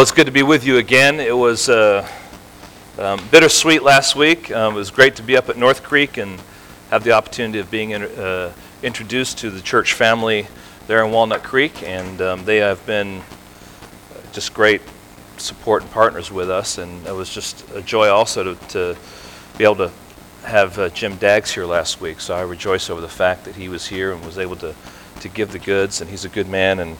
[0.00, 1.20] Well, it's good to be with you again.
[1.20, 2.08] It was uh,
[2.98, 4.50] um, bittersweet last week.
[4.50, 6.40] Um, it was great to be up at North Creek and
[6.88, 8.50] have the opportunity of being in, uh,
[8.82, 10.46] introduced to the church family
[10.86, 13.20] there in Walnut Creek, and um, they have been
[14.32, 14.80] just great
[15.36, 16.78] support and partners with us.
[16.78, 18.96] And it was just a joy also to, to
[19.58, 19.92] be able to
[20.44, 22.22] have uh, Jim Daggs here last week.
[22.22, 24.74] So I rejoice over the fact that he was here and was able to,
[25.20, 26.96] to give the goods, and he's a good man and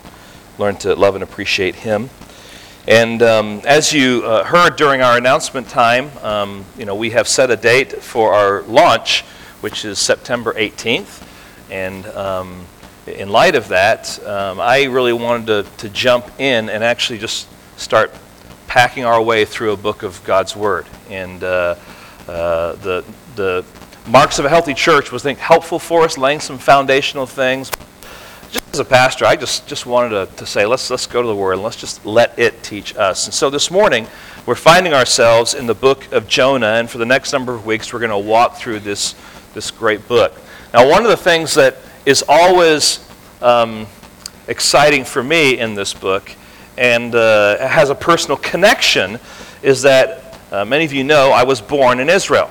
[0.58, 2.10] learned to love and appreciate him.
[2.90, 7.28] And um, as you uh, heard during our announcement time, um, you know, we have
[7.28, 9.22] set a date for our launch,
[9.60, 11.24] which is September 18th.
[11.70, 12.66] And um,
[13.06, 17.46] in light of that, um, I really wanted to, to jump in and actually just
[17.78, 18.12] start
[18.66, 20.84] packing our way through a book of God's Word.
[21.08, 21.76] And uh,
[22.26, 23.04] uh, the,
[23.36, 23.64] the
[24.08, 27.70] marks of a healthy church was, I think, helpful for us, laying some foundational things
[28.50, 31.28] just as a pastor, I just, just wanted to, to say, let's, let's go to
[31.28, 33.26] the Word and let's just let it teach us.
[33.26, 34.06] And so this morning,
[34.44, 37.92] we're finding ourselves in the book of Jonah, and for the next number of weeks,
[37.92, 39.14] we're going to walk through this,
[39.54, 40.34] this great book.
[40.74, 43.08] Now, one of the things that is always
[43.40, 43.86] um,
[44.48, 46.34] exciting for me in this book
[46.76, 49.20] and uh, has a personal connection
[49.62, 52.50] is that uh, many of you know I was born in Israel.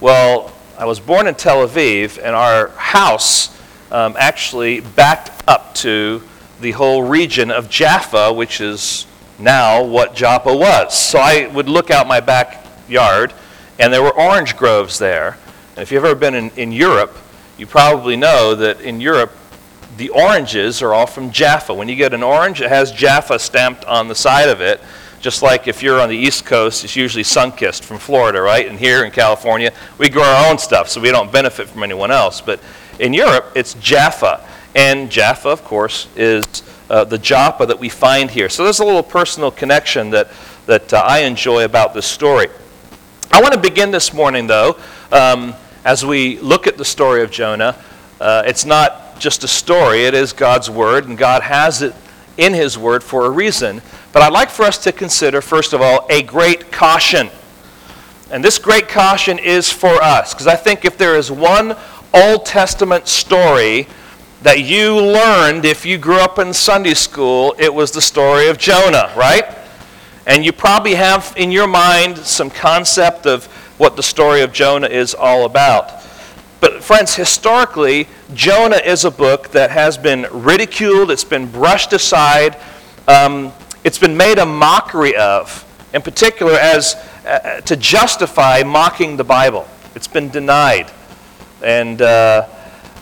[0.00, 3.56] Well, I was born in Tel Aviv, and our house
[3.92, 6.22] um, actually backed up to
[6.60, 9.06] the whole region of Jaffa, which is
[9.38, 10.98] now what Joppa was.
[10.98, 13.34] So I would look out my backyard,
[13.78, 15.36] and there were orange groves there.
[15.76, 17.16] And if you've ever been in, in Europe,
[17.58, 19.32] you probably know that in Europe,
[19.98, 21.74] the oranges are all from Jaffa.
[21.74, 24.80] When you get an orange, it has Jaffa stamped on the side of it.
[25.20, 28.66] Just like if you're on the East Coast, it's usually Sunkist from Florida, right?
[28.66, 32.10] And here in California, we grow our own stuff, so we don't benefit from anyone
[32.10, 32.40] else.
[32.40, 32.58] But
[32.98, 34.46] in Europe, it's Jaffa.
[34.74, 36.44] And Jaffa, of course, is
[36.88, 38.48] uh, the Joppa that we find here.
[38.48, 40.30] So there's a little personal connection that,
[40.66, 42.48] that uh, I enjoy about this story.
[43.30, 44.78] I want to begin this morning, though,
[45.10, 45.54] um,
[45.84, 47.76] as we look at the story of Jonah.
[48.20, 51.94] Uh, it's not just a story, it is God's Word, and God has it
[52.36, 53.82] in His Word for a reason.
[54.12, 57.30] But I'd like for us to consider, first of all, a great caution.
[58.30, 61.76] And this great caution is for us, because I think if there is one
[62.14, 63.86] Old Testament story
[64.42, 68.58] that you learned if you grew up in Sunday school, it was the story of
[68.58, 69.44] Jonah, right?
[70.26, 73.46] And you probably have in your mind some concept of
[73.78, 76.02] what the story of Jonah is all about.
[76.60, 82.56] But, friends, historically, Jonah is a book that has been ridiculed, it's been brushed aside,
[83.08, 83.52] um,
[83.84, 86.94] it's been made a mockery of, in particular, as
[87.26, 89.66] uh, to justify mocking the Bible.
[89.94, 90.90] It's been denied.
[91.62, 92.48] And uh,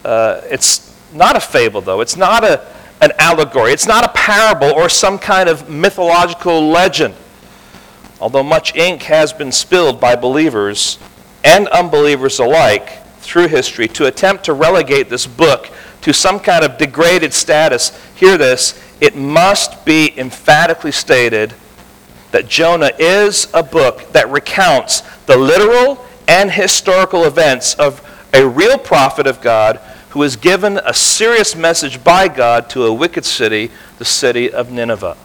[0.04, 2.00] uh, it's not a fable, though.
[2.00, 2.66] It's not a,
[3.00, 3.72] an allegory.
[3.72, 7.14] It's not a parable or some kind of mythological legend.
[8.20, 10.98] Although much ink has been spilled by believers
[11.42, 15.70] and unbelievers alike through history to attempt to relegate this book
[16.02, 21.54] to some kind of degraded status, hear this, it must be emphatically stated
[22.30, 28.78] that Jonah is a book that recounts the literal and historical events of a real
[28.78, 29.76] prophet of God
[30.10, 34.70] who was given a serious message by God to a wicked city, the city of
[34.70, 35.16] Nineveh.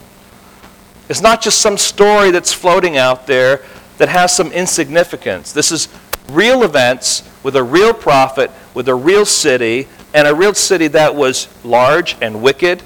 [1.09, 3.63] It's not just some story that's floating out there
[3.97, 5.51] that has some insignificance.
[5.51, 5.87] This is
[6.29, 11.15] real events with a real prophet, with a real city, and a real city that
[11.15, 12.81] was large and wicked.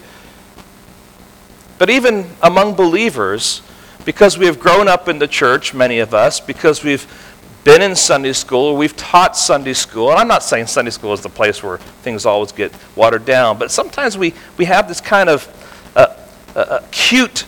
[1.78, 3.62] But even among believers,
[4.04, 7.08] because we have grown up in the church, many of us, because we've
[7.70, 10.10] been in Sunday school, or we've taught Sunday school.
[10.10, 13.60] And I'm not saying Sunday school is the place where things always get watered down,
[13.60, 16.16] but sometimes we, we have this kind of uh,
[16.56, 17.46] uh, cute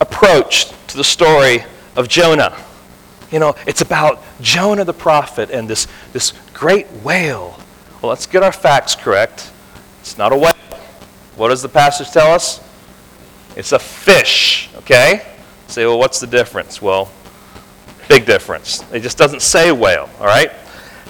[0.00, 1.64] approach to the story
[1.96, 2.56] of Jonah.
[3.32, 7.58] You know, it's about Jonah the prophet and this, this great whale.
[8.00, 9.50] Well, let's get our facts correct.
[10.02, 10.54] It's not a whale.
[11.34, 12.60] What does the passage tell us?
[13.56, 15.26] It's a fish, okay?
[15.66, 16.80] Say, well, what's the difference?
[16.80, 17.10] Well,
[18.08, 18.84] Big difference.
[18.92, 20.50] It just doesn't say whale, all right?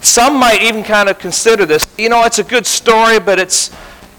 [0.01, 3.71] Some might even kind of consider this, you know, it's a good story, but it's,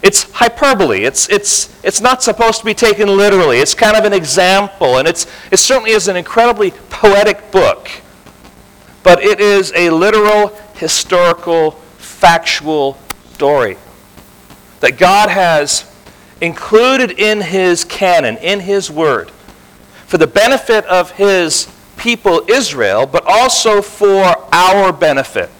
[0.02, 1.04] it's hyperbole.
[1.04, 3.58] It's, it's, it's not supposed to be taken literally.
[3.58, 7.88] It's kind of an example, and it's, it certainly is an incredibly poetic book.
[9.02, 12.98] But it is a literal, historical, factual
[13.32, 13.76] story
[14.80, 15.90] that God has
[16.40, 19.30] included in His canon, in His Word,
[20.06, 21.66] for the benefit of His
[22.06, 24.22] people Israel, but also for
[24.54, 25.50] our benefit.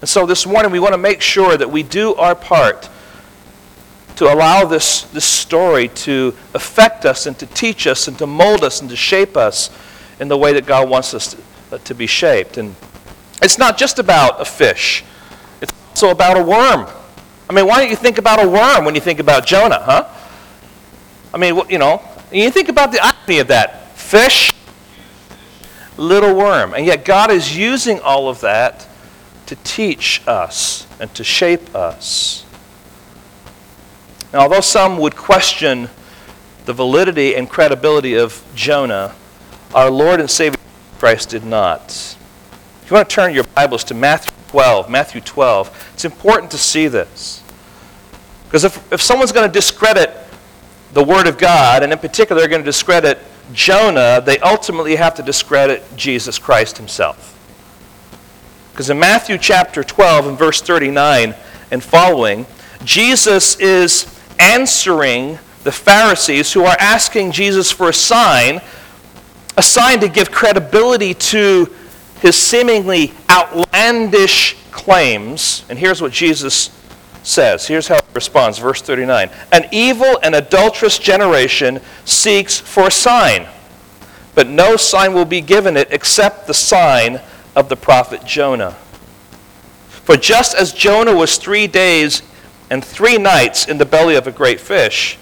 [0.00, 2.88] And so this morning we want to make sure that we do our part
[4.14, 8.62] to allow this, this story to affect us and to teach us and to mold
[8.62, 9.68] us and to shape us
[10.20, 11.42] in the way that God wants us to,
[11.74, 12.56] uh, to be shaped.
[12.56, 12.76] And
[13.42, 15.02] it's not just about a fish,
[15.60, 16.86] it's also about a worm.
[17.50, 20.08] I mean, why don't you think about a worm when you think about Jonah, huh?
[21.34, 22.00] I mean, you know,
[22.30, 24.52] you think about the irony of that fish,
[26.02, 26.74] little worm.
[26.74, 28.86] And yet, God is using all of that
[29.46, 32.44] to teach us and to shape us.
[34.32, 35.88] Now, although some would question
[36.64, 39.14] the validity and credibility of Jonah,
[39.74, 40.58] our Lord and Savior
[40.98, 41.90] Christ did not.
[42.82, 46.58] If you want to turn your Bibles to Matthew 12, Matthew 12, it's important to
[46.58, 47.42] see this.
[48.44, 50.16] Because if, if someone's going to discredit
[50.92, 53.18] the Word of God, and in particular, they're going to discredit
[53.52, 57.28] Jonah, they ultimately have to discredit Jesus Christ himself.
[58.72, 61.34] Because in Matthew chapter 12 and verse 39
[61.70, 62.46] and following,
[62.84, 64.06] Jesus is
[64.38, 68.60] answering the Pharisees who are asking Jesus for a sign,
[69.56, 71.72] a sign to give credibility to
[72.20, 75.64] his seemingly outlandish claims.
[75.68, 76.70] And here's what Jesus
[77.22, 77.66] says.
[77.66, 79.30] Here's how he responds, verse 39.
[79.52, 83.46] An evil and adulterous generation seeks for a sign,
[84.34, 87.20] but no sign will be given it except the sign
[87.54, 88.72] of the prophet Jonah.
[89.88, 92.22] For just as Jonah was three days
[92.70, 95.18] and three nights in the belly of a great fish,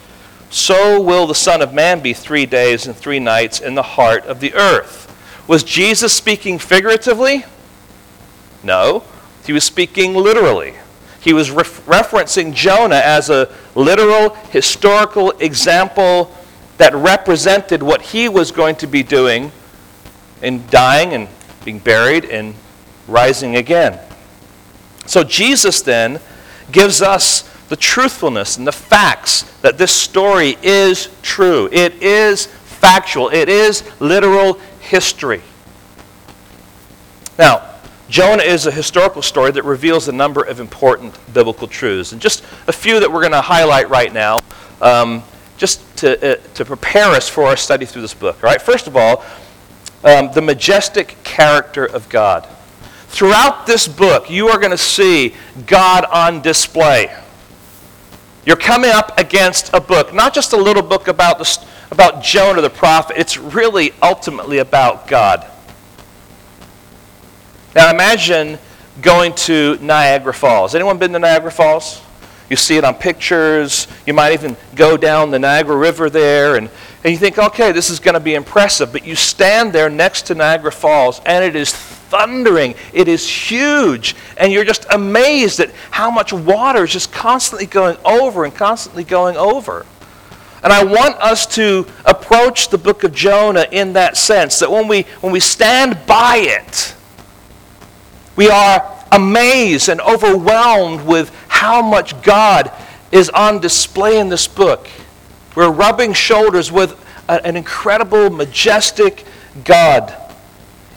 [0.48, 4.24] so will the Son of Man be three days and three nights in the heart
[4.24, 5.06] of the earth.
[5.46, 7.44] Was Jesus speaking figuratively?
[8.62, 9.04] No,
[9.44, 10.74] he was speaking literally.
[11.20, 16.34] He was ref- referencing Jonah as a literal historical example
[16.78, 19.52] that represented what he was going to be doing
[20.42, 21.28] in dying and
[21.64, 22.54] being buried and
[23.06, 23.98] rising again.
[25.04, 26.20] So Jesus then
[26.72, 31.68] gives us the truthfulness and the facts that this story is true.
[31.70, 35.42] It is factual, it is literal history.
[37.38, 37.69] Now,
[38.10, 42.10] Jonah is a historical story that reveals a number of important biblical truths.
[42.10, 44.38] And just a few that we're going to highlight right now,
[44.82, 45.22] um,
[45.56, 48.42] just to, uh, to prepare us for our study through this book.
[48.42, 48.60] All right?
[48.60, 49.24] First of all,
[50.02, 52.48] um, the majestic character of God.
[53.08, 55.34] Throughout this book, you are going to see
[55.66, 57.16] God on display.
[58.44, 62.60] You're coming up against a book, not just a little book about, the, about Jonah
[62.60, 65.46] the prophet, it's really ultimately about God.
[67.74, 68.58] Now imagine
[69.00, 70.74] going to Niagara Falls.
[70.74, 72.02] Anyone been to Niagara Falls?
[72.48, 73.86] You see it on pictures.
[74.06, 76.68] You might even go down the Niagara River there, and,
[77.04, 78.90] and you think, okay, this is going to be impressive.
[78.90, 82.74] But you stand there next to Niagara Falls, and it is thundering.
[82.92, 84.16] It is huge.
[84.36, 89.04] And you're just amazed at how much water is just constantly going over and constantly
[89.04, 89.86] going over.
[90.64, 94.88] And I want us to approach the book of Jonah in that sense that when
[94.88, 96.96] we, when we stand by it,
[98.40, 102.72] we are amazed and overwhelmed with how much God
[103.12, 104.88] is on display in this book.
[105.54, 106.98] We're rubbing shoulders with
[107.28, 109.26] an incredible, majestic
[109.62, 110.16] God.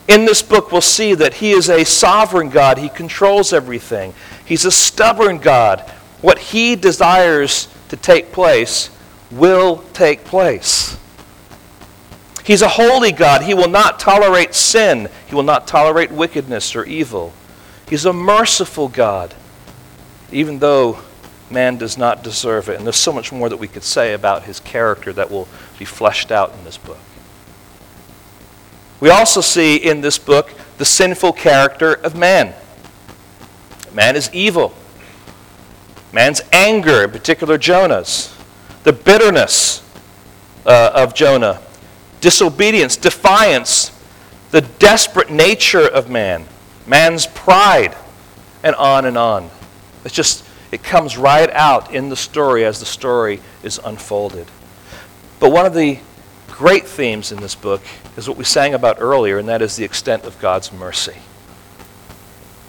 [0.08, 2.78] In this book, we'll see that He is a sovereign God.
[2.78, 4.14] He controls everything.
[4.46, 5.80] He's a stubborn God.
[6.22, 8.88] What He desires to take place
[9.30, 10.96] will take place.
[12.44, 13.42] He's a holy God.
[13.42, 17.32] He will not tolerate sin, He will not tolerate wickedness or evil.
[17.88, 19.34] He's a merciful God,
[20.30, 20.98] even though
[21.50, 22.76] man does not deserve it.
[22.76, 25.48] And there's so much more that we could say about His character that will
[25.78, 26.98] be fleshed out in this book.
[29.00, 32.54] We also see in this book the sinful character of man.
[33.92, 34.74] Man is evil.
[36.12, 38.34] Man's anger, in particular Jonah's,
[38.84, 39.82] the bitterness
[40.64, 41.60] uh, of Jonah,
[42.24, 43.92] disobedience, defiance,
[44.50, 46.46] the desperate nature of man,
[46.86, 47.94] man's pride,
[48.62, 49.50] and on and on.
[50.06, 54.46] It's just, it comes right out in the story as the story is unfolded.
[55.38, 55.98] But one of the
[56.48, 57.82] great themes in this book
[58.16, 61.16] is what we sang about earlier, and that is the extent of God's mercy.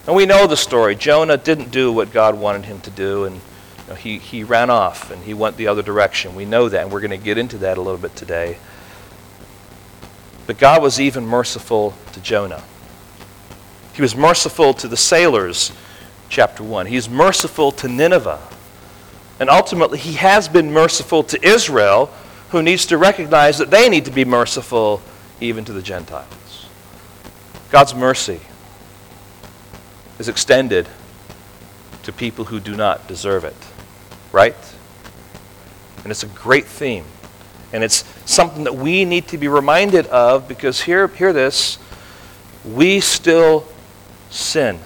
[0.05, 0.97] And we know the story.
[0.97, 3.41] Jonah didn't do what God wanted him to do, and you
[3.87, 6.35] know, he, he ran off and he went the other direction.
[6.35, 8.57] We know that, and we're going to get into that a little bit today.
[10.47, 12.63] But God was even merciful to Jonah.
[13.93, 15.71] He was merciful to the sailors,
[16.29, 16.87] chapter 1.
[16.87, 18.41] He's merciful to Nineveh.
[19.39, 22.07] And ultimately, he has been merciful to Israel,
[22.49, 25.01] who needs to recognize that they need to be merciful
[25.41, 26.67] even to the Gentiles.
[27.71, 28.39] God's mercy
[30.19, 30.87] is extended
[32.03, 33.55] to people who do not deserve it,
[34.31, 34.55] right?
[36.03, 37.05] And it's a great theme.
[37.75, 41.77] And it's something that we need to be reminded of because here, hear this,
[42.63, 43.67] we still
[44.29, 44.79] sin.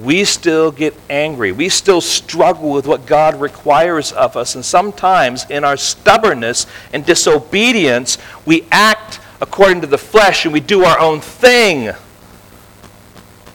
[0.00, 1.50] We still get angry.
[1.50, 4.54] We still struggle with what God requires of us.
[4.54, 8.16] And sometimes, in our stubbornness and disobedience,
[8.46, 11.92] we act according to the flesh and we do our own thing.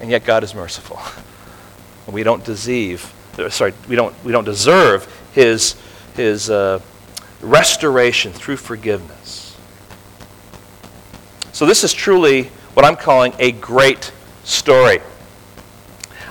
[0.02, 1.00] And yet, God is merciful.
[2.12, 3.14] We don't deceive,
[3.50, 5.76] sorry, we don't, we don't deserve His,
[6.16, 6.80] his uh,
[7.42, 9.58] restoration through forgiveness.
[11.52, 12.44] So, this is truly
[12.74, 14.12] what I'm calling a great
[14.44, 15.00] story.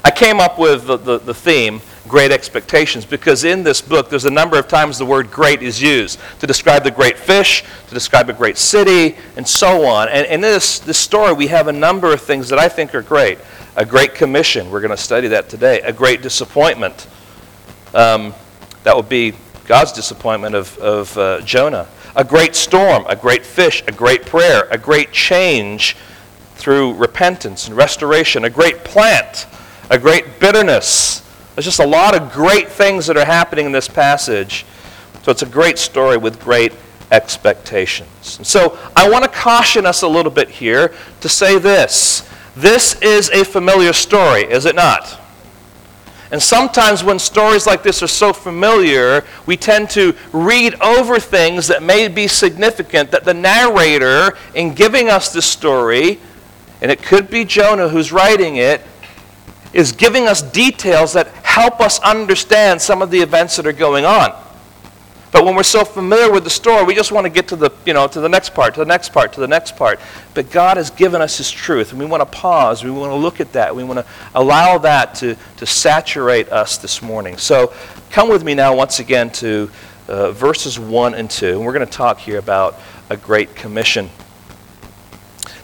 [0.05, 4.25] I came up with the, the, the, theme, Great Expectations, because in this book there's
[4.25, 7.95] a number of times the word great is used to describe the great fish, to
[7.95, 10.09] describe a great city, and so on.
[10.09, 13.03] And in this, this story, we have a number of things that I think are
[13.03, 13.39] great.
[13.77, 15.81] A great commission, we're going to study that today.
[15.83, 17.07] A great disappointment.
[17.93, 18.33] Um,
[18.85, 19.35] that would be
[19.69, 21.87] God's disappointment of, of uh, Jonah.
[22.17, 25.95] A great storm, a great fish, a great prayer, a great change
[26.55, 29.47] through repentance and restoration, a great plant,
[29.91, 31.21] a great bitterness.
[31.55, 34.65] There's just a lot of great things that are happening in this passage.
[35.23, 36.73] So it's a great story with great
[37.13, 38.39] expectations.
[38.39, 42.27] And so I want to caution us a little bit here to say this.
[42.57, 45.21] This is a familiar story, is it not?
[46.31, 51.69] And sometimes when stories like this are so familiar, we tend to read over things
[51.69, 56.21] that may be significant that the narrator, in giving us the story,
[56.83, 58.83] and it could be Jonah who's writing it,
[59.73, 64.05] is giving us details that help us understand some of the events that are going
[64.05, 64.33] on.
[65.31, 67.71] But when we're so familiar with the story, we just want to get to the,
[67.85, 70.01] you know, to the next part, to the next part, to the next part.
[70.33, 72.83] But God has given us His truth, and we want to pause.
[72.83, 73.77] We want to look at that.
[73.77, 77.37] We want to allow that to, to saturate us this morning.
[77.37, 77.75] So
[78.11, 79.71] come with me now once again to
[80.09, 81.57] uh, verses 1 and 2.
[81.57, 82.79] And we're going to talk here about
[83.11, 84.09] a great commission.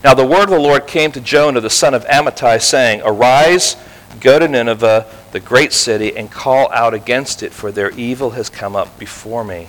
[0.02, 3.76] Now the word of the Lord came to Jonah, the son of Amittai, saying, Arise,
[4.20, 8.48] go to Nineveh, the great city, and call out against it, for their evil has
[8.48, 9.68] come up before me.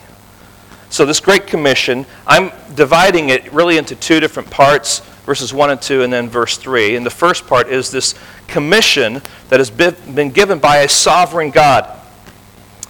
[0.90, 5.82] So, this Great Commission, I'm dividing it really into two different parts verses 1 and
[5.82, 6.96] 2, and then verse 3.
[6.96, 8.14] And the first part is this
[8.48, 11.90] commission that has been given by a sovereign God.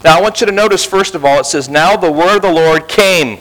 [0.03, 2.41] Now, I want you to notice, first of all, it says, Now the word of
[2.41, 3.39] the Lord came.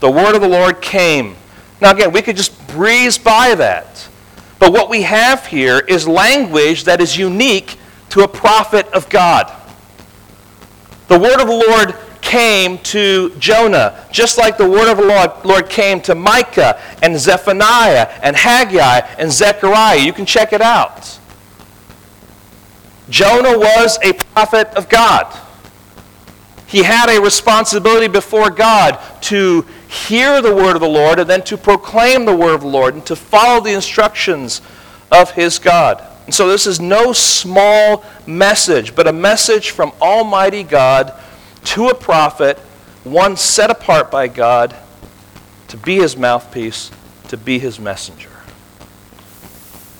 [0.00, 1.36] The word of the Lord came.
[1.80, 3.99] Now, again, we could just breeze by that.
[4.60, 7.76] But what we have here is language that is unique
[8.10, 9.50] to a prophet of God.
[11.08, 15.68] The word of the Lord came to Jonah, just like the word of the Lord,
[15.70, 19.98] came to Micah and Zephaniah and Haggai and Zechariah.
[19.98, 21.18] You can check it out.
[23.08, 25.36] Jonah was a prophet of God.
[26.66, 31.42] He had a responsibility before God to hear the word of the Lord and then
[31.42, 34.62] to proclaim the word of the Lord and to follow the instructions
[35.10, 36.06] of his God.
[36.26, 41.12] And so this is no small message, but a message from Almighty God
[41.64, 42.56] to a prophet,
[43.02, 44.76] one set apart by God
[45.66, 46.92] to be his mouthpiece,
[47.26, 48.30] to be his messenger.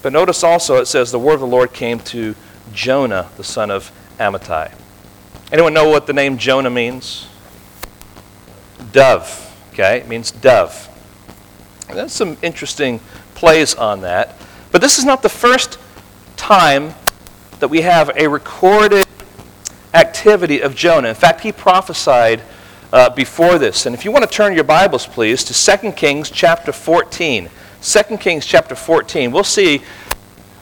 [0.03, 2.37] But notice also it says the word of the Lord came to
[2.73, 4.73] Jonah, the son of Amittai.
[5.51, 7.27] Anyone know what the name Jonah means?
[8.93, 9.50] Dove.
[9.73, 10.89] Okay, it means dove.
[11.89, 13.01] And there's some interesting
[13.35, 14.37] plays on that.
[14.73, 15.79] But this is not the first
[16.37, 16.95] time
[17.61, 19.07] that we have a recorded
[19.95, 21.09] activity of Jonah.
[21.09, 22.43] In fact, he prophesied
[22.93, 23.87] uh, before this.
[23.87, 27.49] And if you want to turn your Bibles, please, to 2 Kings chapter 14.
[27.83, 29.31] 2 Kings chapter 14.
[29.31, 29.83] We'll see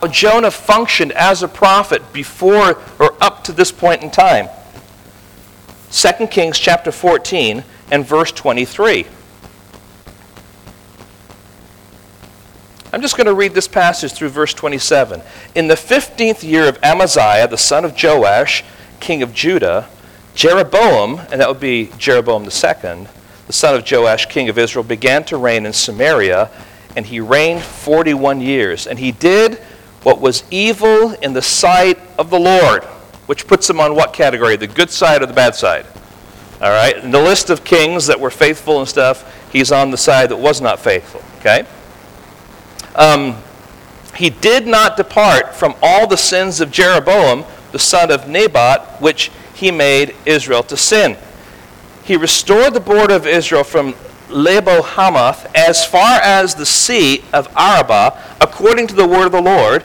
[0.00, 4.48] how Jonah functioned as a prophet before or up to this point in time.
[5.90, 9.06] 2 Kings chapter 14 and verse 23.
[12.90, 15.20] I'm just going to read this passage through verse 27.
[15.54, 18.64] In the 15th year of Amaziah, the son of Joash,
[18.98, 19.88] king of Judah,
[20.34, 23.08] Jeroboam, and that would be Jeroboam second,
[23.46, 26.50] the son of Joash, king of Israel, began to reign in Samaria,
[26.96, 28.86] and he reigned 41 years.
[28.86, 29.58] And he did
[30.02, 32.84] what was evil in the sight of the Lord,
[33.26, 34.56] which puts him on what category?
[34.56, 35.84] The good side or the bad side?
[36.60, 36.96] All right?
[36.96, 40.36] In the list of kings that were faithful and stuff, he's on the side that
[40.36, 41.22] was not faithful.
[41.38, 41.64] Okay?
[42.96, 43.36] Um,
[44.16, 49.30] he did not depart from all the sins of Jeroboam, the son of Nebat, which
[49.54, 51.16] he made Israel to sin.
[52.02, 53.94] He restored the border of Israel from
[54.28, 59.42] Lebo Hamath as far as the sea of Arabah, according to the word of the
[59.42, 59.84] Lord,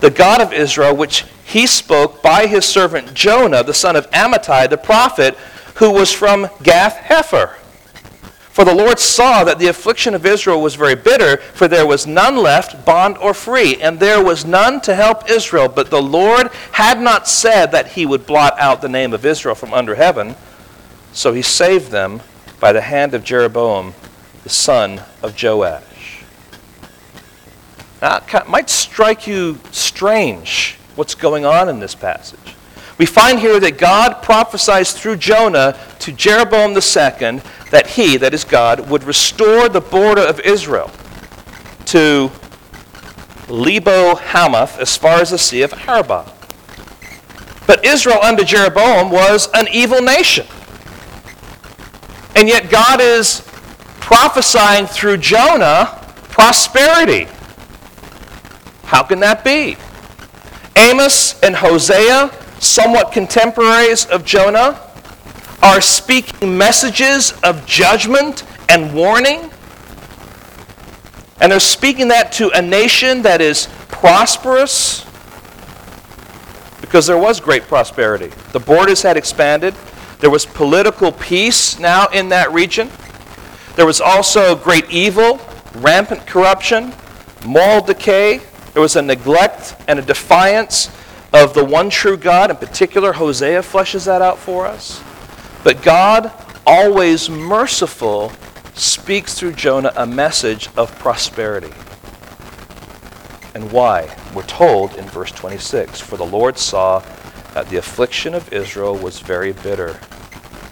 [0.00, 4.68] the God of Israel, which he spoke by his servant Jonah, the son of Amittai,
[4.68, 5.36] the prophet,
[5.74, 7.56] who was from Gath Hepher.
[8.54, 12.06] For the Lord saw that the affliction of Israel was very bitter, for there was
[12.06, 15.68] none left, bond or free, and there was none to help Israel.
[15.68, 19.56] But the Lord had not said that he would blot out the name of Israel
[19.56, 20.36] from under heaven.
[21.12, 22.20] So he saved them
[22.60, 23.94] by the hand of Jeroboam,
[24.44, 26.22] the son of Joash.
[28.00, 32.54] Now, it might strike you strange what's going on in this passage.
[32.96, 38.44] We find here that God prophesies through Jonah to Jeroboam II that he, that is
[38.44, 40.90] God, would restore the border of Israel
[41.86, 42.30] to
[43.48, 46.30] Lebo Hamath as far as the Sea of Arabah.
[47.66, 50.46] But Israel under Jeroboam was an evil nation.
[52.36, 53.40] And yet God is
[54.00, 57.26] prophesying through Jonah prosperity.
[58.84, 59.76] How can that be?
[60.76, 64.80] Amos and Hosea, somewhat contemporaries of Jonah,
[65.62, 69.50] are speaking messages of judgment and warning.
[71.40, 75.04] And they're speaking that to a nation that is prosperous
[76.80, 78.30] because there was great prosperity.
[78.52, 79.74] The borders had expanded.
[80.20, 82.90] There was political peace now in that region.
[83.74, 85.40] There was also great evil,
[85.74, 86.92] rampant corruption,
[87.44, 88.40] moral decay.
[88.74, 90.88] There was a neglect and a defiance
[91.34, 92.50] of the one true God.
[92.50, 95.02] In particular, Hosea fleshes that out for us.
[95.64, 96.30] But God,
[96.64, 98.32] always merciful,
[98.74, 101.74] speaks through Jonah a message of prosperity.
[103.54, 104.16] And why?
[104.34, 107.00] We're told in verse 26 For the Lord saw
[107.52, 109.98] that the affliction of Israel was very bitter.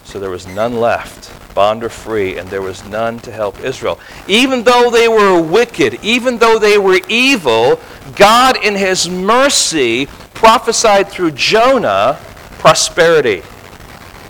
[0.05, 3.99] So there was none left, bond or free, and there was none to help Israel.
[4.27, 7.79] Even though they were wicked, even though they were evil,
[8.15, 10.07] God, in His mercy,
[10.43, 12.19] prophesied through Jonah
[12.59, 13.41] prosperity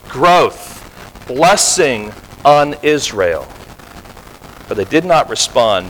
[0.08, 2.14] growth, blessing
[2.46, 3.48] on Israel.
[4.68, 5.88] But they did not respond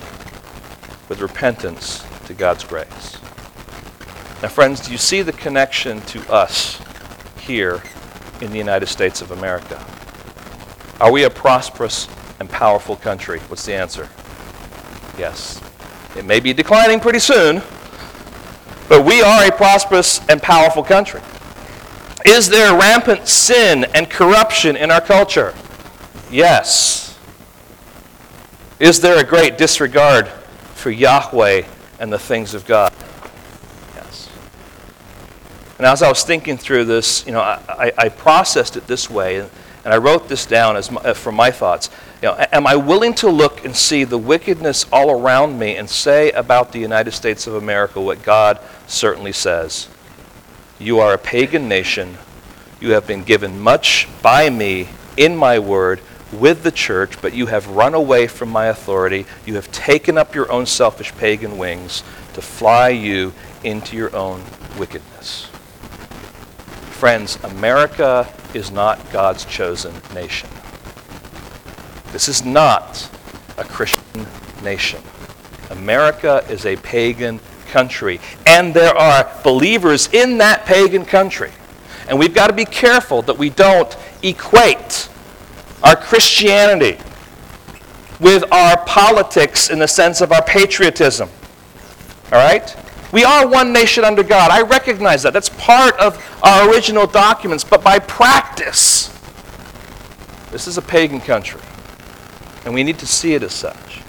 [1.09, 3.17] with repentance to God's grace.
[4.41, 6.81] Now, friends, do you see the connection to us
[7.41, 7.83] here
[8.39, 9.85] in the United States of America?
[11.01, 12.07] Are we a prosperous
[12.39, 13.39] and powerful country?
[13.49, 14.07] What's the answer?
[15.17, 15.61] Yes.
[16.15, 17.61] It may be declining pretty soon,
[18.89, 21.21] but we are a prosperous and powerful country.
[22.25, 25.53] Is there rampant sin and corruption in our culture?
[26.31, 27.19] Yes.
[28.79, 30.27] Is there a great disregard
[30.73, 31.63] for Yahweh
[31.99, 32.93] and the things of God?
[33.95, 34.29] Yes.
[35.77, 39.39] And as I was thinking through this, you know, I, I processed it this way,
[39.39, 41.89] and I wrote this down as my, from my thoughts.
[42.23, 45.89] You know, am I willing to look and see the wickedness all around me and
[45.89, 49.89] say about the United States of America what God certainly says?
[50.79, 52.17] You are a pagan nation.
[52.79, 55.99] You have been given much by me in my word
[56.31, 59.25] with the church, but you have run away from my authority.
[59.45, 62.03] You have taken up your own selfish pagan wings
[62.35, 63.33] to fly you
[63.65, 64.41] into your own
[64.79, 65.47] wickedness.
[66.91, 70.47] Friends, America is not God's chosen nation.
[72.13, 73.09] This is not
[73.57, 74.27] a Christian
[74.63, 75.01] nation.
[75.71, 78.19] America is a pagan country.
[78.45, 81.49] And there are believers in that pagan country.
[82.07, 85.09] And we've got to be careful that we don't equate
[85.83, 86.99] our Christianity
[88.19, 91.29] with our politics in the sense of our patriotism.
[92.31, 92.75] All right?
[93.11, 94.51] We are one nation under God.
[94.51, 95.33] I recognize that.
[95.33, 97.63] That's part of our original documents.
[97.63, 99.07] But by practice,
[100.51, 101.61] this is a pagan country.
[102.65, 104.01] And we need to see it as such.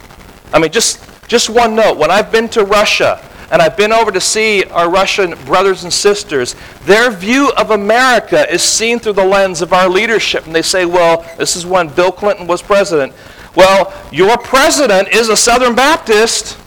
[0.52, 1.98] I mean, just, just one note.
[1.98, 5.92] When I've been to Russia, and I've been over to see our Russian brothers and
[5.92, 10.46] sisters, their view of America is seen through the lens of our leadership.
[10.46, 13.12] And they say, well, this is when Bill Clinton was president.
[13.54, 16.58] Well, your president is a Southern Baptist.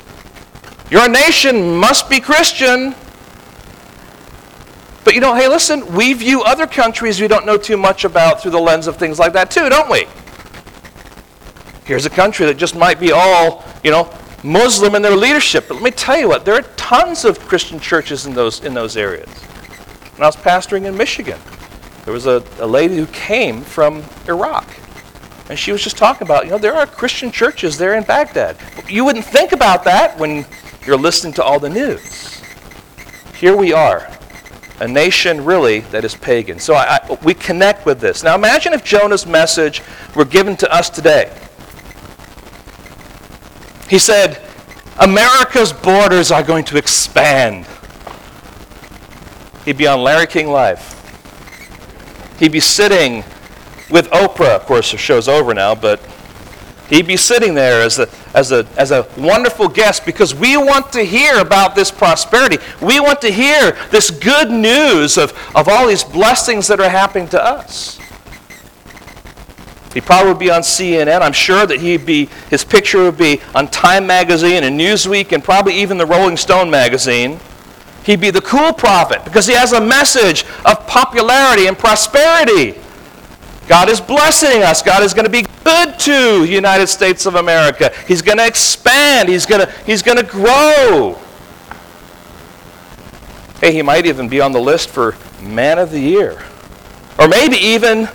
[0.89, 2.95] Your nation must be Christian.
[5.03, 8.41] But you know, hey, listen, we view other countries we don't know too much about
[8.41, 10.07] through the lens of things like that too, don't we?
[11.87, 15.69] Here's a country that just might be all, you know, Muslim in their leadership.
[15.69, 18.73] But let me tell you what, there are tons of Christian churches in those, in
[18.73, 19.29] those areas.
[19.29, 21.39] When I was pastoring in Michigan,
[22.03, 24.67] there was a, a lady who came from Iraq.
[25.49, 28.57] And she was just talking about, you know, there are Christian churches there in Baghdad.
[28.89, 30.45] You wouldn't think about that when
[30.85, 32.41] you're listening to all the news.
[33.39, 34.11] Here we are,
[34.81, 36.59] a nation really that is pagan.
[36.59, 38.23] So I, I, we connect with this.
[38.23, 39.81] Now imagine if Jonah's message
[40.17, 41.31] were given to us today.
[43.89, 44.41] He said,
[44.99, 47.65] America's borders are going to expand.
[49.65, 50.93] He'd be on Larry King Live.
[52.39, 53.23] He'd be sitting
[53.89, 54.55] with Oprah.
[54.55, 56.01] Of course, the show's over now, but
[56.89, 60.91] he'd be sitting there as a, as, a, as a wonderful guest because we want
[60.93, 62.57] to hear about this prosperity.
[62.81, 67.27] We want to hear this good news of, of all these blessings that are happening
[67.29, 67.99] to us.
[69.97, 71.23] He'd probably be on CNN.
[71.23, 75.43] I'm sure that he'd be, his picture would be on Time Magazine and Newsweek and
[75.43, 77.39] probably even the Rolling Stone magazine.
[78.03, 82.79] He'd be the cool prophet because he has a message of popularity and prosperity.
[83.67, 84.83] God is blessing us.
[84.83, 87.91] God is going to be good to the United States of America.
[88.07, 89.29] He's going to expand.
[89.29, 91.19] He's going to, he's going to grow.
[93.61, 96.45] Hey, he might even be on the list for Man of the Year.
[97.17, 98.07] Or maybe even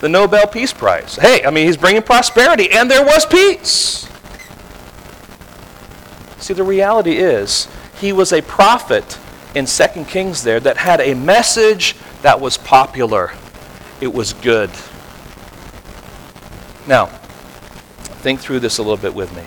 [0.00, 1.16] the Nobel Peace Prize.
[1.16, 4.08] Hey, I mean, he's bringing prosperity, and there was peace.
[6.38, 9.18] See, the reality is, he was a prophet
[9.54, 13.32] in 2 Kings there that had a message that was popular.
[14.00, 14.70] It was good.
[16.86, 17.06] Now,
[18.26, 19.42] think through this a little bit with me.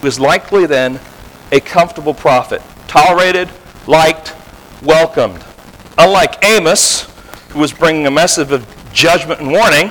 [0.00, 0.98] He was likely then
[1.52, 3.50] a comfortable prophet, tolerated,
[3.86, 4.34] liked,
[4.82, 5.44] welcomed.
[5.98, 7.02] Unlike Amos,
[7.50, 9.90] who was bringing a message of judgment and warning.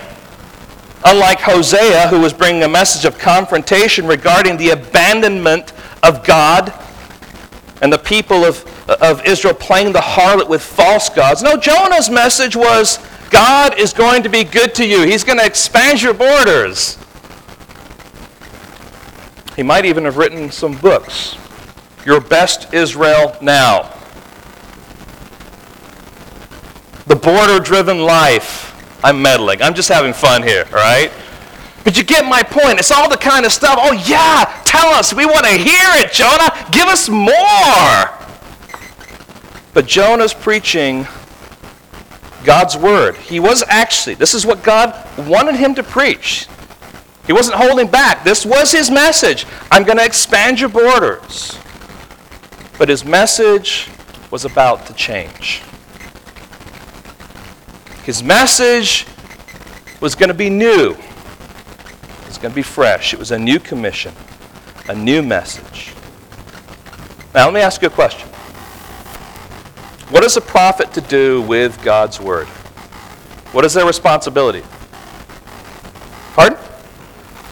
[1.05, 6.73] Unlike Hosea, who was bringing a message of confrontation regarding the abandonment of God
[7.81, 8.65] and the people of,
[9.01, 11.41] of Israel playing the harlot with false gods.
[11.41, 15.45] No, Jonah's message was God is going to be good to you, He's going to
[15.45, 16.97] expand your borders.
[19.55, 21.37] He might even have written some books.
[22.05, 23.93] Your best Israel now.
[27.07, 28.68] The border driven life
[29.03, 29.61] I'm meddling.
[29.61, 31.11] I'm just having fun here, all right?
[31.83, 32.79] But you get my point.
[32.79, 33.77] It's all the kind of stuff.
[33.79, 35.13] Oh, yeah, tell us.
[35.13, 36.51] We want to hear it, Jonah.
[36.71, 38.09] Give us more.
[39.73, 41.07] But Jonah's preaching
[42.43, 43.15] God's word.
[43.15, 44.93] He was actually, this is what God
[45.27, 46.47] wanted him to preach.
[47.25, 48.23] He wasn't holding back.
[48.23, 49.45] This was his message.
[49.71, 51.57] I'm going to expand your borders.
[52.77, 53.87] But his message
[54.31, 55.61] was about to change.
[58.09, 59.05] His message
[60.01, 60.93] was going to be new.
[60.93, 63.13] It was going to be fresh.
[63.13, 64.15] It was a new commission,
[64.87, 65.93] a new message.
[67.35, 68.27] Now, let me ask you a question.
[70.09, 72.47] What is a prophet to do with God's word?
[73.51, 74.63] What is their responsibility?
[76.33, 76.57] Pardon?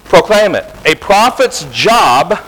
[0.05, 0.65] Proclaim it.
[0.87, 2.39] A prophet's job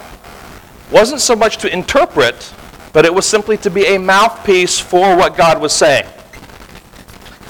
[0.92, 2.56] wasn't so much to interpret,
[2.92, 6.08] but it was simply to be a mouthpiece for what God was saying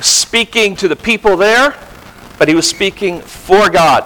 [0.01, 1.75] speaking to the people there,
[2.37, 4.03] but he was speaking for God.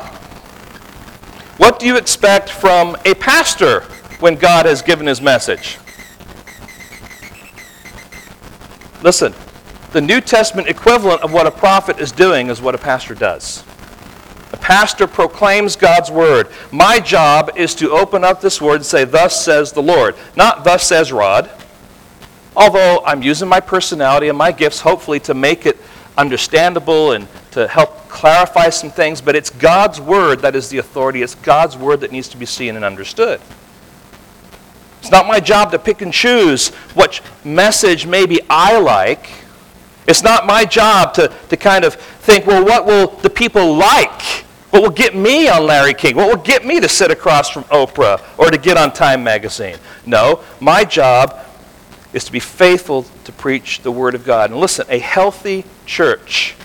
[1.58, 3.82] What do you expect from a pastor
[4.20, 5.78] when God has given his message?
[9.04, 9.34] Listen,
[9.92, 13.64] the New Testament equivalent of what a prophet is doing is what a pastor does.
[14.54, 16.48] A pastor proclaims God's word.
[16.72, 20.16] My job is to open up this word and say, Thus says the Lord.
[20.36, 21.50] Not, Thus says Rod.
[22.56, 25.78] Although I'm using my personality and my gifts, hopefully, to make it
[26.18, 31.24] understandable and to help clarify some things, but it's God's Word that is the authority.
[31.24, 33.42] It's God's Word that needs to be seen and understood.
[35.00, 39.30] It's not my job to pick and choose what message maybe I like.
[40.08, 44.22] It's not my job to, to kind of think, well, what will the people like?
[44.70, 46.16] What will get me on Larry King?
[46.16, 49.78] What will get me to sit across from Oprah or to get on Time Magazine?
[50.06, 51.40] No, my job
[52.14, 54.52] is to be faithful to preach the Word of God.
[54.52, 56.56] And listen, a healthy church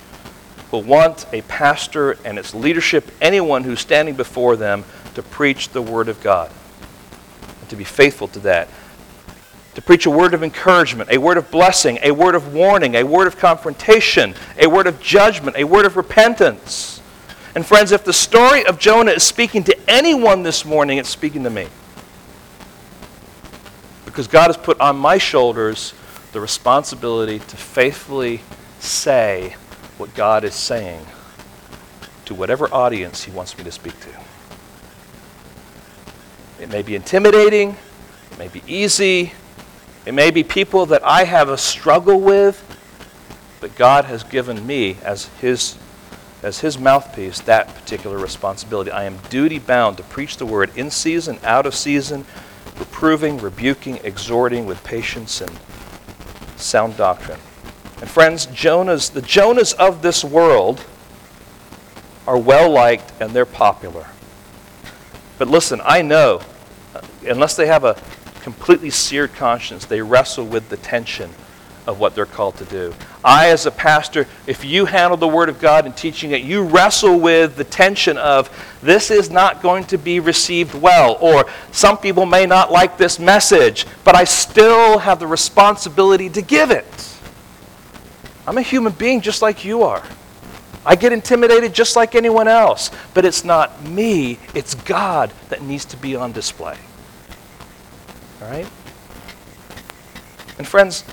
[0.70, 4.84] will want a pastor and its leadership, anyone who's standing before them,
[5.14, 6.50] to preach the Word of God.
[7.60, 8.68] And to be faithful to that.
[9.74, 13.04] To preach a word of encouragement, a word of blessing, a word of warning, a
[13.04, 17.00] word of confrontation, a word of judgment, a word of repentance.
[17.54, 21.44] And friends, if the story of Jonah is speaking to anyone this morning, it's speaking
[21.44, 21.68] to me.
[24.18, 25.94] Because God has put on my shoulders
[26.32, 28.40] the responsibility to faithfully
[28.80, 29.54] say
[29.96, 31.06] what God is saying
[32.24, 34.08] to whatever audience He wants me to speak to.
[36.60, 37.76] It may be intimidating,
[38.32, 39.34] it may be easy,
[40.04, 42.60] it may be people that I have a struggle with,
[43.60, 45.78] but God has given me as His
[46.42, 48.90] as his mouthpiece that particular responsibility.
[48.90, 52.24] I am duty bound to preach the word in season, out of season,
[52.78, 55.50] reproving, rebuking, exhorting with patience and
[56.56, 57.38] sound doctrine.
[58.00, 60.84] And friends, Jonahs, the Jonahs of this world
[62.26, 64.06] are well liked and they're popular.
[65.38, 66.40] But listen, I know,
[67.26, 68.00] unless they have a
[68.42, 71.30] completely seared conscience, they wrestle with the tension
[71.88, 72.94] of what they're called to do.
[73.24, 76.62] I, as a pastor, if you handle the Word of God and teaching it, you
[76.62, 78.50] wrestle with the tension of
[78.82, 83.18] this is not going to be received well, or some people may not like this
[83.18, 87.18] message, but I still have the responsibility to give it.
[88.46, 90.04] I'm a human being just like you are.
[90.84, 95.86] I get intimidated just like anyone else, but it's not me, it's God that needs
[95.86, 96.76] to be on display.
[98.42, 98.68] All right?
[100.58, 101.04] And friends,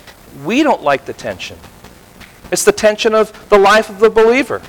[0.43, 1.57] we don't like the tension.
[2.51, 4.61] It's the tension of the life of the believer.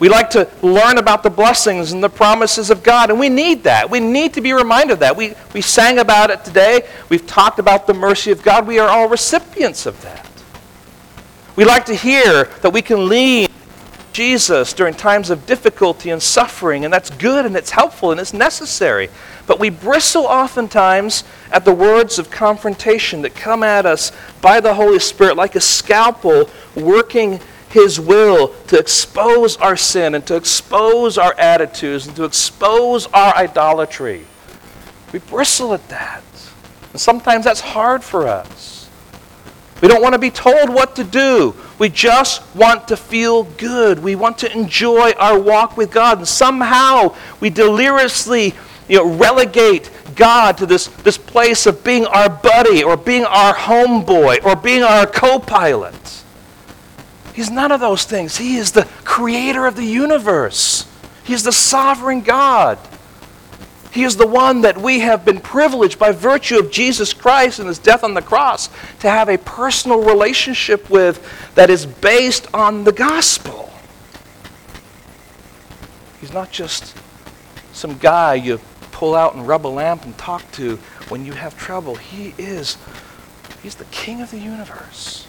[0.00, 3.64] We like to learn about the blessings and the promises of God, and we need
[3.64, 3.90] that.
[3.90, 5.16] We need to be reminded of that.
[5.16, 6.88] We, we sang about it today.
[7.08, 8.66] We've talked about the mercy of God.
[8.66, 10.28] We are all recipients of that.
[11.56, 13.48] We like to hear that we can lean
[14.18, 18.34] Jesus during times of difficulty and suffering, and that's good and it's helpful and it's
[18.34, 19.10] necessary.
[19.46, 24.74] But we bristle oftentimes at the words of confrontation that come at us by the
[24.74, 31.16] Holy Spirit like a scalpel working His will to expose our sin and to expose
[31.16, 34.26] our attitudes and to expose our idolatry.
[35.12, 36.24] We bristle at that.
[36.90, 38.90] And sometimes that's hard for us.
[39.80, 41.54] We don't want to be told what to do.
[41.78, 44.00] We just want to feel good.
[44.00, 46.18] We want to enjoy our walk with God.
[46.18, 48.54] And somehow we deliriously
[48.88, 53.54] you know, relegate God to this, this place of being our buddy or being our
[53.54, 55.94] homeboy or being our co pilot.
[57.34, 58.36] He's none of those things.
[58.36, 60.88] He is the creator of the universe,
[61.22, 62.78] He is the sovereign God.
[63.90, 67.68] He is the one that we have been privileged by virtue of Jesus Christ and
[67.68, 68.68] his death on the cross
[69.00, 71.24] to have a personal relationship with
[71.54, 73.72] that is based on the gospel.
[76.20, 76.96] He's not just
[77.72, 78.60] some guy you
[78.92, 80.76] pull out and rub a lamp and talk to
[81.08, 81.94] when you have trouble.
[81.94, 82.76] He is,
[83.62, 85.26] he's the king of the universe.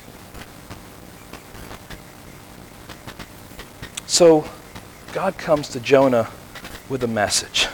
[4.06, 4.50] So
[5.14, 6.30] God comes to Jonah
[6.90, 7.68] with a message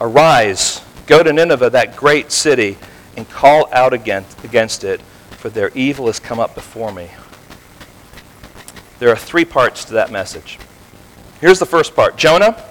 [0.00, 2.76] Arise, go to Nineveh, that great city,
[3.16, 7.10] and call out against, against it, for their evil has come up before me.
[8.98, 10.58] There are three parts to that message.
[11.40, 12.62] Here's the first part Jonah,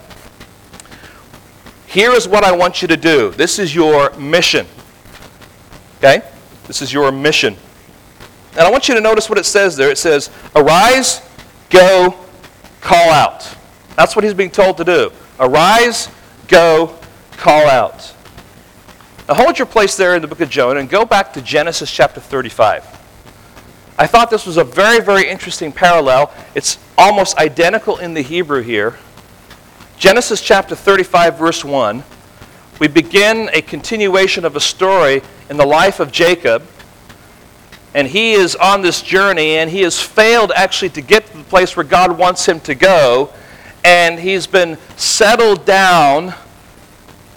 [1.87, 3.31] here is what I want you to do.
[3.31, 4.67] This is your mission.
[5.99, 6.21] Okay?
[6.67, 7.55] This is your mission.
[8.51, 9.89] And I want you to notice what it says there.
[9.89, 11.21] It says, Arise,
[11.69, 12.15] go,
[12.81, 13.49] call out.
[13.95, 15.11] That's what he's being told to do.
[15.39, 16.09] Arise,
[16.47, 16.97] go,
[17.35, 18.13] call out.
[19.27, 21.91] Now hold your place there in the book of Jonah and go back to Genesis
[21.91, 22.83] chapter 35.
[23.97, 26.33] I thought this was a very, very interesting parallel.
[26.53, 28.97] It's almost identical in the Hebrew here.
[29.97, 32.03] Genesis chapter 35, verse 1,
[32.79, 36.63] we begin a continuation of a story in the life of Jacob.
[37.93, 41.43] And he is on this journey, and he has failed actually to get to the
[41.45, 43.31] place where God wants him to go.
[43.85, 46.35] And he's been settled down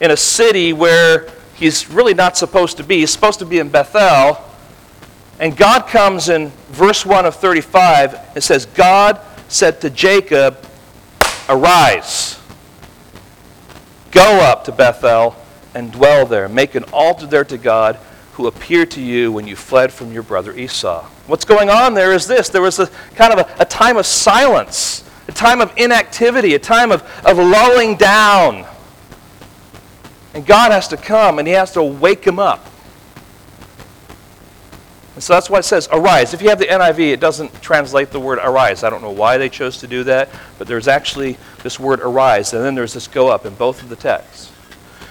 [0.00, 2.98] in a city where he's really not supposed to be.
[3.00, 4.44] He's supposed to be in Bethel.
[5.40, 10.64] And God comes in verse 1 of 35 and says, God said to Jacob,
[11.48, 12.38] Arise
[14.10, 15.36] Go up to Bethel
[15.74, 16.48] and dwell there.
[16.48, 17.96] Make an altar there to God
[18.32, 21.04] who appeared to you when you fled from your brother Esau.
[21.26, 24.06] What's going on there is this there was a kind of a, a time of
[24.06, 28.66] silence, a time of inactivity, a time of, of lulling down.
[30.38, 32.64] And God has to come and He has to wake him up.
[35.16, 36.32] And so that's why it says arise.
[36.32, 38.84] If you have the NIV, it doesn't translate the word arise.
[38.84, 42.52] I don't know why they chose to do that, but there's actually this word arise,
[42.54, 44.52] and then there's this go up in both of the texts.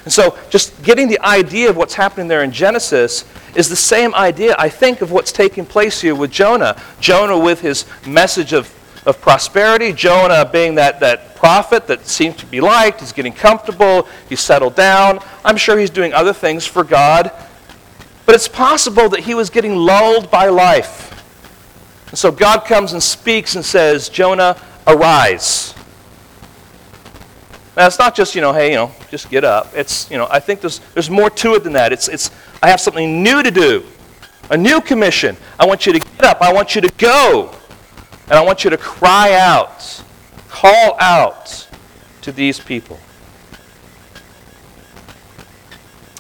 [0.05, 4.15] And so just getting the idea of what's happening there in Genesis is the same
[4.15, 6.81] idea, I think, of what's taking place here with Jonah.
[7.01, 8.73] Jonah with his message of,
[9.07, 14.07] of prosperity, Jonah being that, that prophet that seems to be liked, he's getting comfortable,
[14.29, 15.19] he's settled down.
[15.43, 17.31] I'm sure he's doing other things for God
[18.27, 21.23] but it's possible that he was getting lulled by life.
[22.09, 25.73] And so God comes and speaks and says, Jonah, arise.
[27.77, 29.71] Now, it's not just, you know, hey, you know, just get up.
[29.73, 31.93] It's, you know, I think there's, there's more to it than that.
[31.93, 32.29] It's, it's,
[32.61, 33.85] I have something new to do,
[34.49, 35.37] a new commission.
[35.57, 36.41] I want you to get up.
[36.41, 37.55] I want you to go.
[38.29, 40.03] And I want you to cry out,
[40.49, 41.67] call out
[42.21, 42.99] to these people.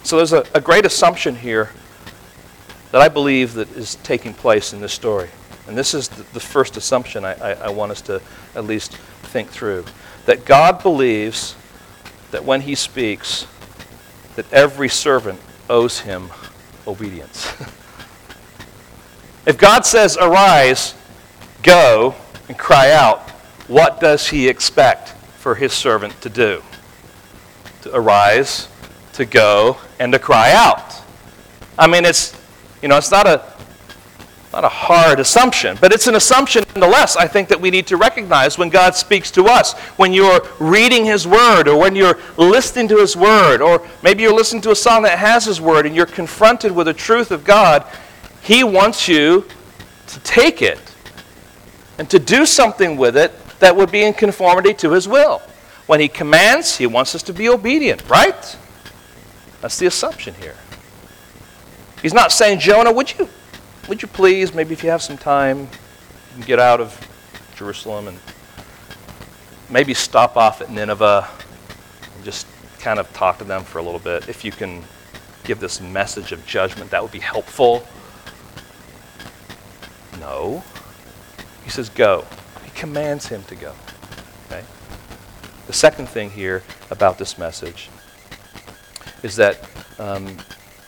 [0.03, 1.69] So there's a, a great assumption here
[2.91, 5.29] that I believe that is taking place in this story.
[5.67, 8.21] And this is the, first assumption I, I, I want us to
[8.55, 9.83] at least think through.
[10.25, 11.55] That God believes
[12.31, 13.45] that when he speaks,
[14.37, 16.29] that every servant owes him
[16.87, 17.51] obedience.
[19.47, 20.93] If God says, Arise,
[21.63, 22.15] go,
[22.47, 23.29] and cry out,
[23.67, 26.61] what does he expect for his servant to do?
[27.81, 28.69] To arise,
[29.13, 30.95] to go, and to cry out.
[31.77, 32.39] I mean, it's,
[32.81, 33.43] you know, it's not a,
[34.53, 37.97] not a hard assumption, but it's an assumption nonetheless, I think, that we need to
[37.97, 39.73] recognize when God speaks to us.
[39.97, 44.33] When you're reading His Word, or when you're listening to His Word, or maybe you're
[44.33, 47.43] listening to a song that has His Word and you're confronted with the truth of
[47.43, 47.85] God,
[48.41, 49.45] He wants you
[50.07, 50.86] to take it
[51.97, 55.41] and to do something with it that would be in conformity to His will.
[55.87, 58.57] When He commands, He wants us to be obedient, right?
[59.61, 60.55] That's the assumption here.
[62.01, 63.27] He's not saying, Jonah, would you,
[63.87, 65.67] would you please, maybe if you have some time,
[66.45, 66.99] get out of
[67.55, 68.19] Jerusalem and
[69.69, 71.27] maybe stop off at Nineveh
[72.15, 72.45] and just
[72.79, 74.29] kind of talk to them for a little bit.
[74.29, 74.83] If you can
[75.43, 77.85] give this message of judgment, that would be helpful.
[80.19, 80.63] No.
[81.67, 82.23] He says, go.
[82.63, 83.73] He commands him to go.
[84.45, 84.63] Okay?
[85.65, 87.89] The second thing here about this message
[89.21, 90.37] is that um,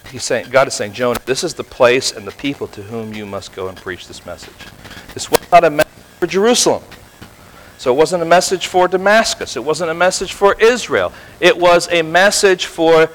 [0.09, 3.13] he's saying, God is saying, Jonah, this is the place and the people to whom
[3.13, 4.55] you must go and preach this message.
[5.13, 6.83] This was not a message for Jerusalem.
[7.77, 9.57] So it wasn't a message for Damascus.
[9.57, 11.11] It wasn't a message for Israel.
[11.41, 13.09] It was a message for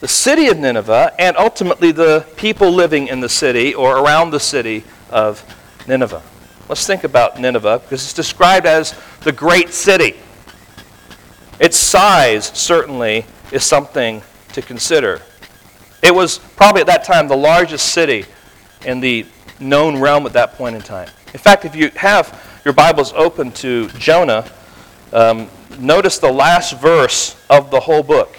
[0.00, 4.40] the city of Nineveh and ultimately the people living in the city or around the
[4.40, 5.44] city of
[5.86, 6.22] Nineveh.
[6.68, 10.16] Let's think about Nineveh because it's described as the great city.
[11.60, 15.20] Its size certainly is something to consider.
[16.02, 18.24] It was probably at that time the largest city
[18.84, 19.26] in the
[19.60, 21.08] known realm at that point in time.
[21.32, 24.50] In fact, if you have your Bibles open to Jonah,
[25.12, 28.36] um, notice the last verse of the whole book.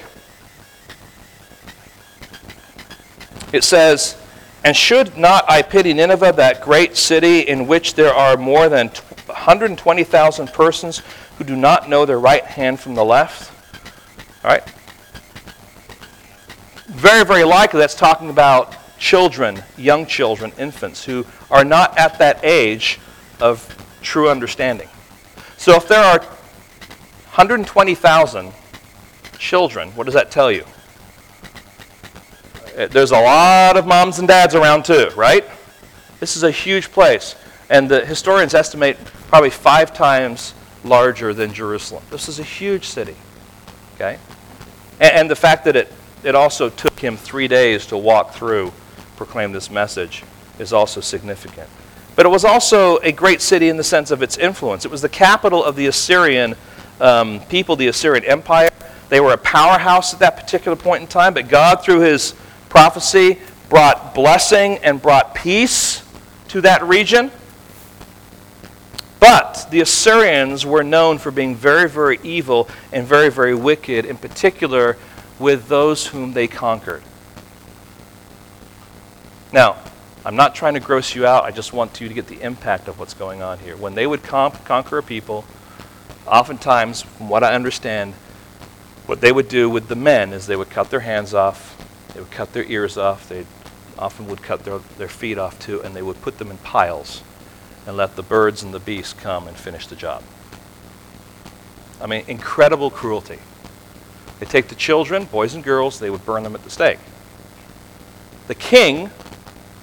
[3.52, 4.18] It says,
[4.64, 8.88] And should not I pity Nineveh, that great city in which there are more than
[9.26, 11.02] 120,000 persons
[11.38, 13.52] who do not know their right hand from the left?
[14.44, 14.64] All right?
[16.88, 22.40] Very, very likely that's talking about children, young children, infants, who are not at that
[22.44, 23.00] age
[23.42, 23.68] of
[24.02, 24.88] true understanding.
[25.58, 28.54] So if there are 120,000
[29.38, 30.64] children, what does that tell you?
[32.78, 35.46] Uh, there's a lot of moms and dads around too, right?
[36.20, 37.36] This is a huge place.
[37.70, 42.04] And the historians estimate probably five times larger than Jerusalem.
[42.10, 43.16] This is a huge city.
[43.96, 44.18] Okay?
[45.00, 45.92] And, and the fact that it,
[46.24, 48.72] it also took him three days to walk through
[49.16, 50.24] proclaim this message
[50.60, 51.70] is also significant.
[52.16, 54.86] But it was also a great city in the sense of its influence.
[54.86, 56.56] It was the capital of the Assyrian
[57.00, 58.70] um, people, the Assyrian Empire.
[59.10, 62.34] They were a powerhouse at that particular point in time, but God, through his
[62.74, 63.38] prophecy,
[63.70, 66.04] brought blessing and brought peace
[66.48, 67.30] to that region.
[69.20, 74.18] But the Assyrians were known for being very, very evil and very, very wicked, in
[74.18, 74.98] particular
[75.38, 77.04] with those whom they conquered.
[79.52, 79.78] Now,
[80.26, 81.44] I'm not trying to gross you out.
[81.44, 83.78] I just want you to get the impact of what's going on here.
[83.78, 85.46] When they would conquer a people,
[86.26, 88.16] oftentimes, from what I understand,
[89.06, 91.70] what they would do with the men is they would cut their hands off,
[92.14, 93.46] they would cut their ears off, they
[93.98, 97.24] often would cut their, their feet off too, and they would put them in piles
[97.86, 100.24] and let the birds and the beasts come and finish the job.
[102.02, 103.40] I mean, incredible cruelty.
[104.40, 107.00] They take the children, boys and girls, they would burn them at the stake.
[108.48, 109.10] The king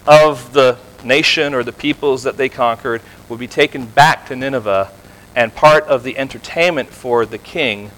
[0.07, 4.91] of the nation or the peoples that they conquered would be taken back to Nineveh,
[5.35, 7.91] and part of the entertainment for the king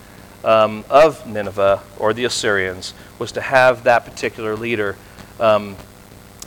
[0.45, 4.97] um, of Nineveh or the Assyrians was to have that particular leader
[5.41, 5.77] um,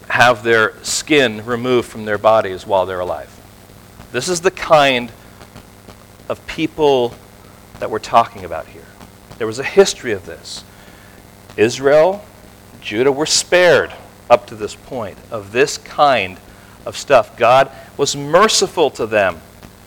[0.08, 3.32] have their skin removed from their bodies while they're alive.
[4.12, 5.12] This is the kind
[6.30, 7.14] of people
[7.80, 8.86] that we're talking about here.
[9.38, 10.64] There was a history of this.
[11.58, 12.24] Israel,
[12.82, 13.91] Judah were spared
[14.30, 16.38] up to this point of this kind
[16.86, 17.36] of stuff.
[17.38, 19.41] God was merciful to them.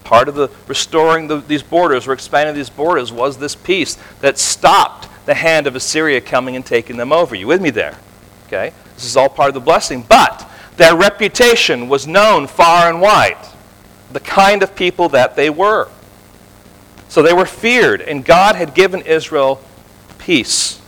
[0.08, 4.38] Part of the restoring the, these borders or expanding these borders was this peace that
[4.38, 7.34] stopped the hand of Assyria coming and taking them over.
[7.34, 7.98] You with me there?
[8.46, 8.72] Okay?
[8.94, 10.00] This is all part of the blessing.
[10.08, 13.36] But their reputation was known far and wide,
[14.10, 15.90] the kind of people that they were.
[17.10, 19.60] So they were feared, and God had given Israel
[20.16, 20.80] peace.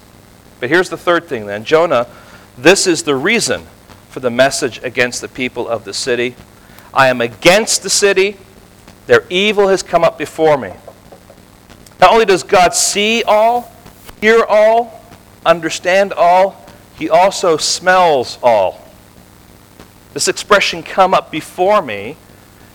[0.61, 2.07] But here's the third thing then Jonah
[2.57, 3.67] this is the reason
[4.09, 6.37] for the message against the people of the city.
[6.95, 8.39] I am against the city.
[9.11, 10.71] Their evil has come up before me.
[12.01, 13.69] Not only does God see all,
[14.21, 15.03] hear all,
[15.45, 16.65] understand all,
[16.97, 18.81] he also smells all.
[20.15, 22.17] This expression, come up before me,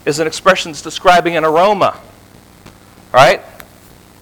[0.05, 2.01] is an expression that's describing an aroma.
[3.13, 3.41] Right?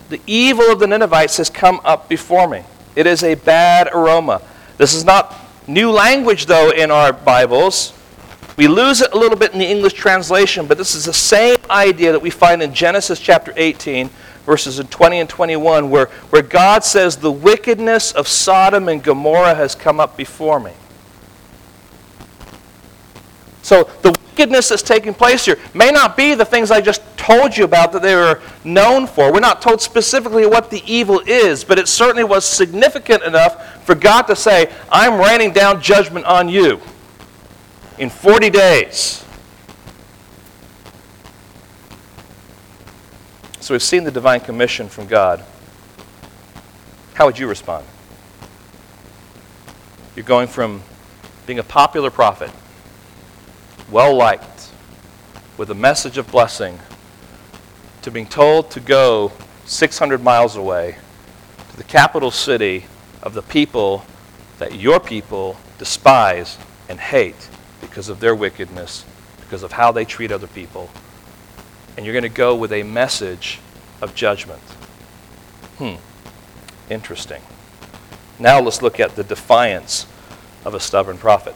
[0.09, 2.61] The evil of the Ninevites has come up before me.
[2.95, 4.43] It is a bad aroma.
[4.78, 5.34] This is not
[5.66, 7.91] new language, though, in our Bibles.
[8.55, 11.57] We lose it a little bit in the English translation, but this is the same
[11.69, 14.09] idea that we find in Genesis chapter 18,
[14.45, 19.73] verses 20 and 21, where, where God says, The wickedness of Sodom and Gomorrah has
[19.73, 20.71] come up before me.
[23.63, 27.57] So the wickedness that's taking place here may not be the things I just told
[27.57, 29.31] you about that they were known for.
[29.31, 33.95] We're not told specifically what the evil is, but it certainly was significant enough for
[33.95, 36.81] God to say, I'm raining down judgment on you
[37.97, 39.23] in 40 days.
[43.59, 45.43] So we've seen the divine commission from God.
[47.13, 47.85] How would you respond?
[50.15, 50.81] You're going from
[51.45, 52.51] being a popular prophet
[53.91, 54.71] well liked,
[55.57, 56.79] with a message of blessing,
[58.01, 59.31] to being told to go
[59.65, 60.97] 600 miles away
[61.71, 62.85] to the capital city
[63.21, 64.05] of the people
[64.57, 66.57] that your people despise
[66.89, 67.49] and hate
[67.93, 69.05] because of their wickedness,
[69.41, 70.89] because of how they treat other people.
[71.95, 73.59] And you're going to go with a message
[74.01, 74.59] of judgment.
[75.77, 75.97] Hmm,
[76.91, 77.43] interesting.
[78.39, 80.07] Now let's look at the defiance
[80.65, 81.55] of a stubborn prophet.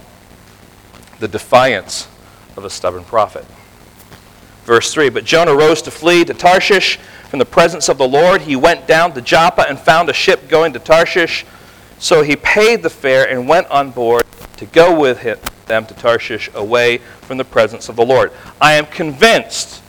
[1.18, 2.08] The defiance
[2.56, 3.46] of a stubborn prophet.
[4.64, 6.98] Verse 3 But Jonah rose to flee to Tarshish
[7.30, 8.42] from the presence of the Lord.
[8.42, 11.48] He went down to Joppa and found a ship going to Tarshish.
[11.98, 14.24] So he paid the fare and went on board
[14.58, 18.32] to go with him, them to Tarshish away from the presence of the Lord.
[18.60, 19.84] I am convinced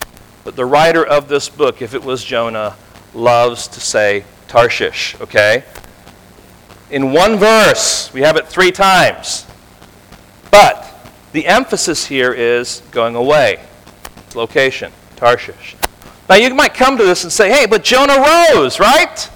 [0.45, 2.76] that the writer of this book, if it was Jonah,
[3.14, 5.64] loves to say Tarshish, okay?
[6.91, 9.47] In one verse, we have it three times.
[10.51, 10.85] But
[11.33, 13.61] the emphasis here is going away.
[14.35, 15.76] Location, Tarshish.
[16.29, 19.31] Now you might come to this and say, hey, but Jonah rose, right?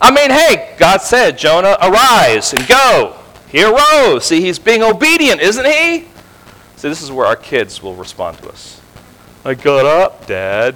[0.00, 3.19] I mean, hey, God said, Jonah, arise and go.
[3.50, 4.24] He arose.
[4.24, 6.06] See, he's being obedient, isn't he?
[6.76, 8.80] See, this is where our kids will respond to us.
[9.44, 10.74] I got up, Dad.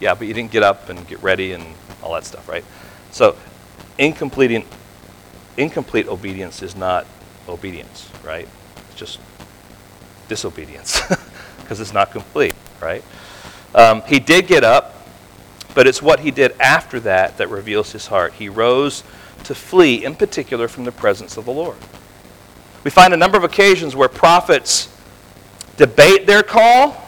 [0.00, 1.64] Yeah, but you didn't get up and get ready and
[2.02, 2.64] all that stuff, right?
[3.10, 3.36] So,
[3.98, 4.64] incomplete,
[5.56, 7.06] incomplete obedience is not
[7.48, 8.48] obedience, right?
[8.88, 9.20] It's just
[10.28, 11.00] disobedience
[11.58, 13.02] because it's not complete, right?
[13.74, 14.94] Um, he did get up,
[15.74, 18.32] but it's what he did after that that reveals his heart.
[18.34, 19.02] He rose
[19.46, 21.76] to flee, in particular, from the presence of the Lord.
[22.84, 24.88] We find a number of occasions where prophets
[25.76, 27.02] debate their call,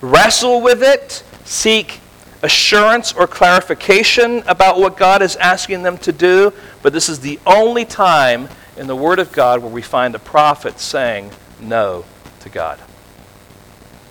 [0.00, 2.00] wrestle with it, seek
[2.42, 6.52] assurance or clarification about what God is asking them to do,
[6.82, 10.18] but this is the only time in the Word of God where we find a
[10.18, 12.04] prophet saying no
[12.40, 12.78] to God.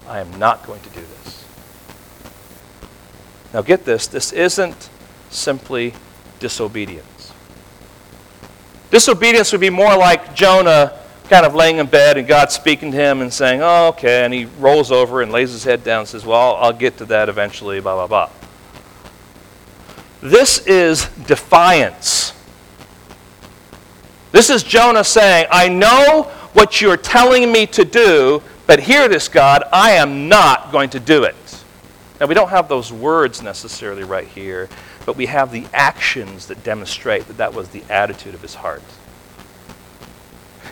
[0.07, 1.45] I am not going to do this.
[3.53, 4.89] Now, get this this isn't
[5.29, 5.93] simply
[6.39, 7.16] disobedience.
[8.91, 10.97] Disobedience would be more like Jonah
[11.29, 14.23] kind of laying in bed and God speaking to him and saying, Oh, okay.
[14.23, 17.05] And he rolls over and lays his head down and says, Well, I'll get to
[17.05, 18.29] that eventually, blah, blah, blah.
[20.21, 22.33] This is defiance.
[24.31, 26.23] This is Jonah saying, I know
[26.53, 30.99] what you're telling me to do, but hear this, God, I am not going to
[30.99, 31.35] do it.
[32.19, 34.69] Now, we don't have those words necessarily right here,
[35.07, 38.83] but we have the actions that demonstrate that that was the attitude of his heart.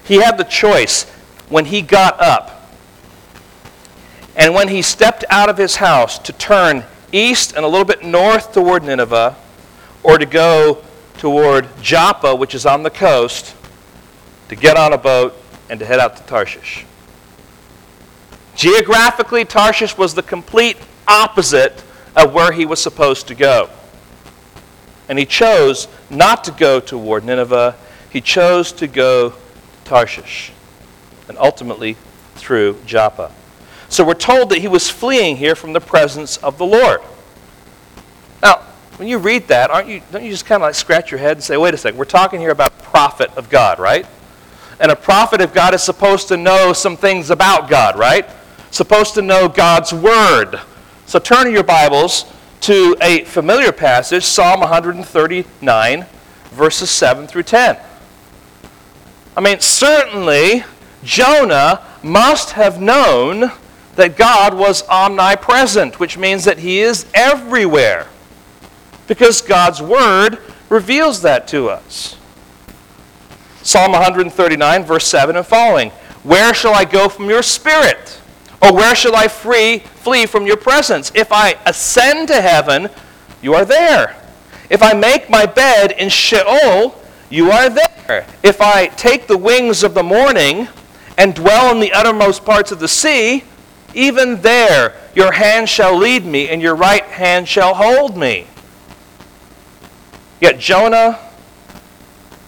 [0.04, 1.10] He had the choice
[1.48, 2.70] when he got up
[4.36, 6.84] and when he stepped out of his house to turn
[7.14, 9.38] east and a little bit north toward Nineveh
[10.04, 10.84] or to go
[11.18, 13.56] toward Joppa, which is on the coast,
[14.50, 15.34] to get on a boat
[15.70, 16.86] and to head out to Tarshish.
[18.54, 20.76] Geographically, Tarshish was the complete
[21.08, 21.82] opposite
[22.18, 23.70] of where he was supposed to go.
[25.08, 27.76] And he chose not to go toward Nineveh,
[28.10, 29.36] he chose to go to
[29.84, 30.52] Tarshish,
[31.28, 31.96] and ultimately
[32.36, 33.32] through Joppa.
[33.90, 37.02] So we're told that he was fleeing here from the presence of the Lord.
[38.42, 38.62] Now,
[38.98, 41.38] when you read that, aren't you, don't you just kind of like scratch your head
[41.38, 44.08] and say, wait a second, we're talking here about a prophet of God, right?
[44.80, 48.30] And a prophet of God is supposed to know some things about God, right?
[48.72, 50.60] Supposed to know God's word.
[51.06, 52.26] So turn to your Bibles
[52.62, 56.06] to a familiar passage, Psalm 139,
[56.52, 57.78] verses 7 through 10.
[59.38, 60.64] I mean, certainly
[61.04, 63.52] Jonah must have known
[63.96, 68.08] that God was omnipresent, which means that he is everywhere.
[69.08, 70.40] Because God's word
[70.70, 72.18] reveals that to us.
[73.62, 75.90] Psalm 139, verse 7 and following.
[76.24, 78.22] Where shall I go from your spirit?
[78.62, 81.12] Or where shall I free, flee from your presence?
[81.14, 82.90] If I ascend to heaven,
[83.42, 84.16] you are there.
[84.70, 87.00] If I make my bed in Sheol,
[87.30, 88.26] you are there.
[88.44, 90.68] If I take the wings of the morning
[91.18, 93.44] and dwell in the uttermost parts of the sea,
[93.94, 98.48] even there your hand shall lead me, and your right hand shall hold me.
[100.42, 101.20] Yet Jonah,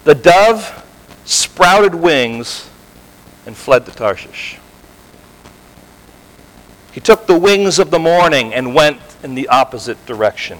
[0.03, 0.83] the dove,
[1.25, 2.69] sprouted wings
[3.45, 4.59] and fled to Tarshish.
[6.97, 10.57] He took the wings of the morning and went in the opposite direction.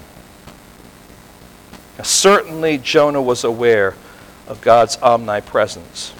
[1.98, 3.96] Now, certainly, Jonah was aware
[4.46, 6.14] of God's omnipresence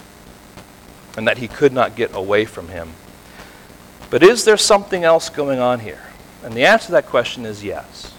[1.17, 2.95] and that he could not get away from him.
[4.11, 6.03] But is there something else going on here?
[6.43, 8.13] And the answer to that question is yes.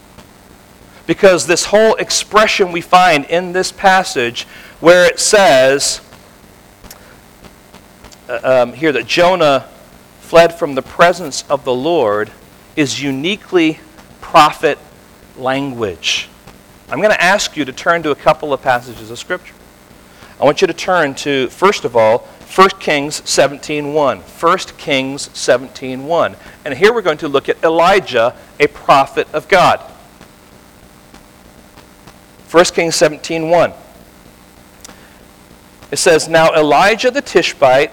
[1.06, 4.44] Because this whole expression we find in this passage
[4.80, 6.00] where it says
[8.30, 9.68] uh, um, here that Jonah
[10.30, 12.30] fled from the presence of the Lord
[12.76, 13.80] is uniquely
[14.22, 14.78] prophet
[15.36, 16.30] language.
[16.88, 19.56] I'm going to ask you to turn to a couple of passages of Scripture.
[20.40, 22.20] I want you to turn to, first of all,
[22.54, 24.20] 1 Kings 17.1.
[24.22, 26.36] 1 Kings 17.1.
[26.64, 29.80] And here we're going to look at Elijah, a prophet of God.
[32.52, 33.74] 1 Kings 17.1.
[35.92, 37.92] It says, Now Elijah the Tishbite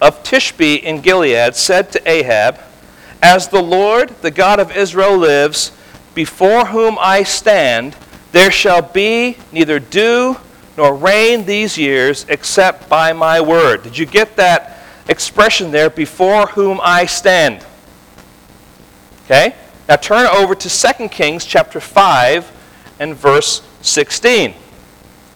[0.00, 2.58] of Tishbe in Gilead said to Ahab,
[3.22, 5.72] As the Lord, the God of Israel, lives,
[6.14, 7.96] before whom I stand,
[8.32, 10.36] there shall be neither dew
[10.76, 13.82] nor rain these years except by my word.
[13.82, 14.78] Did you get that
[15.08, 17.64] expression there, before whom I stand?
[19.24, 19.54] Okay?
[19.88, 22.52] Now turn over to 2 Kings chapter 5
[23.00, 24.54] and verse 16.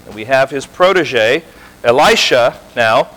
[0.07, 1.43] And we have his protege,
[1.83, 3.09] Elisha, now.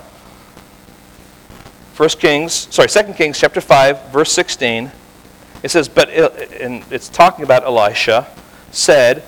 [1.96, 4.92] 1 Kings, sorry, Second Kings chapter 5, verse 16.
[5.64, 8.28] It says, but, and it's talking about Elisha,
[8.72, 9.24] said,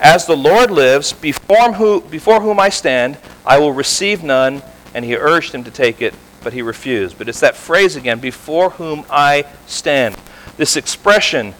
[0.00, 3.16] as the Lord lives, before, who, before whom I stand,
[3.46, 4.62] I will receive none.
[4.92, 7.16] And he urged him to take it, but he refused.
[7.16, 10.14] But it's that phrase again, before whom I stand.
[10.58, 11.54] This expression,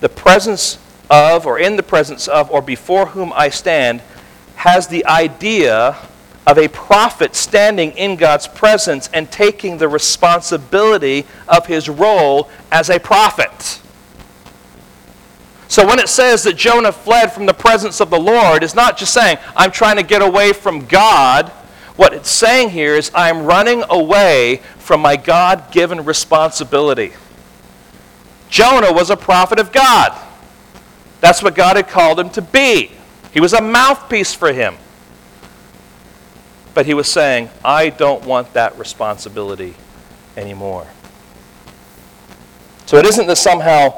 [0.00, 0.78] the presence
[1.08, 4.02] of, or in the presence of, or before whom I stand,
[4.56, 5.96] has the idea
[6.46, 12.88] of a prophet standing in God's presence and taking the responsibility of his role as
[12.88, 13.80] a prophet.
[15.68, 18.96] So when it says that Jonah fled from the presence of the Lord, it's not
[18.96, 21.48] just saying, I'm trying to get away from God.
[21.96, 27.12] What it's saying here is, I'm running away from my God given responsibility.
[28.48, 30.16] Jonah was a prophet of God.
[31.20, 32.92] That's what God had called him to be.
[33.32, 34.76] He was a mouthpiece for him.
[36.76, 39.76] But he was saying, I don't want that responsibility
[40.36, 40.86] anymore.
[42.84, 43.94] So it isn't that somehow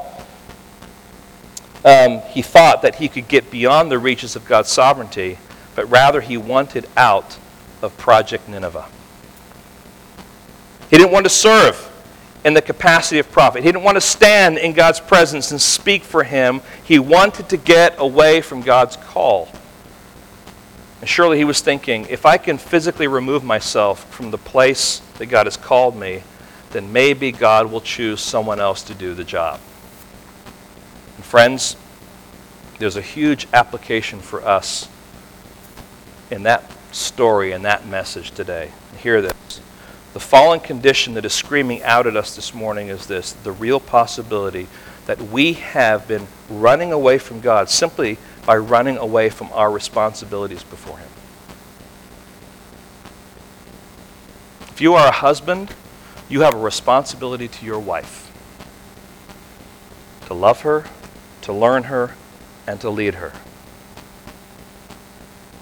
[1.83, 5.39] um, he thought that he could get beyond the reaches of God's sovereignty,
[5.75, 7.37] but rather he wanted out
[7.81, 8.85] of Project Nineveh.
[10.89, 11.85] He didn't want to serve
[12.45, 13.61] in the capacity of prophet.
[13.61, 16.61] He didn't want to stand in God's presence and speak for him.
[16.85, 19.49] He wanted to get away from God's call.
[20.99, 25.27] And surely he was thinking, if I can physically remove myself from the place that
[25.27, 26.23] God has called me,
[26.71, 29.59] then maybe God will choose someone else to do the job.
[31.15, 31.77] And friends,
[32.79, 34.87] there's a huge application for us
[36.31, 38.71] in that story and that message today.
[38.97, 39.33] Hear this.
[40.13, 43.79] The fallen condition that is screaming out at us this morning is this the real
[43.79, 44.67] possibility
[45.05, 50.63] that we have been running away from God simply by running away from our responsibilities
[50.63, 51.09] before Him.
[54.69, 55.73] If you are a husband,
[56.29, 58.25] you have a responsibility to your wife
[60.27, 60.85] to love her,
[61.41, 62.13] to learn her,
[62.67, 63.33] and to lead her.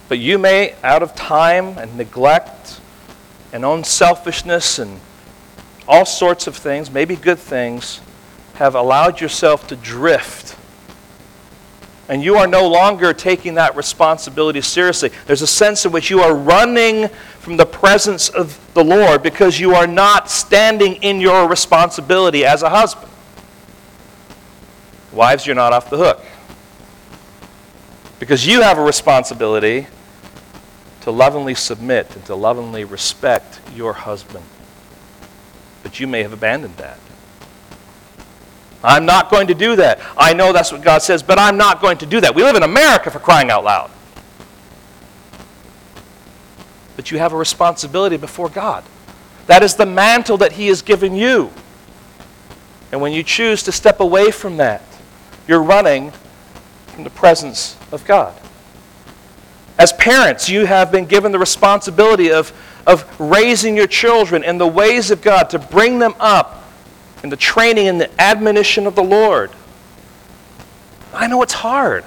[0.09, 2.81] But you may, out of time and neglect
[3.53, 4.99] and own selfishness and
[5.87, 8.01] all sorts of things, maybe good things,
[8.55, 10.56] have allowed yourself to drift.
[12.09, 15.11] And you are no longer taking that responsibility seriously.
[15.25, 19.59] There's a sense in which you are running from the presence of the Lord because
[19.59, 23.11] you are not standing in your responsibility as a husband.
[25.11, 26.23] Wives, you're not off the hook.
[28.19, 29.87] Because you have a responsibility
[31.01, 34.43] to lovingly submit and to lovingly respect your husband.
[35.83, 36.99] But you may have abandoned that.
[38.83, 39.99] I'm not going to do that.
[40.17, 42.35] I know that's what God says, but I'm not going to do that.
[42.35, 43.91] We live in America for crying out loud.
[46.95, 48.83] But you have a responsibility before God
[49.45, 51.51] That is the mantle that He has given you.
[52.91, 54.81] And when you choose to step away from that,
[55.47, 56.11] you're running
[56.87, 58.33] from the presence of God.
[59.77, 62.51] As parents, you have been given the responsibility of,
[62.85, 66.63] of raising your children in the ways of God to bring them up
[67.23, 69.51] in the training and the admonition of the Lord.
[71.13, 72.03] I know it's hard.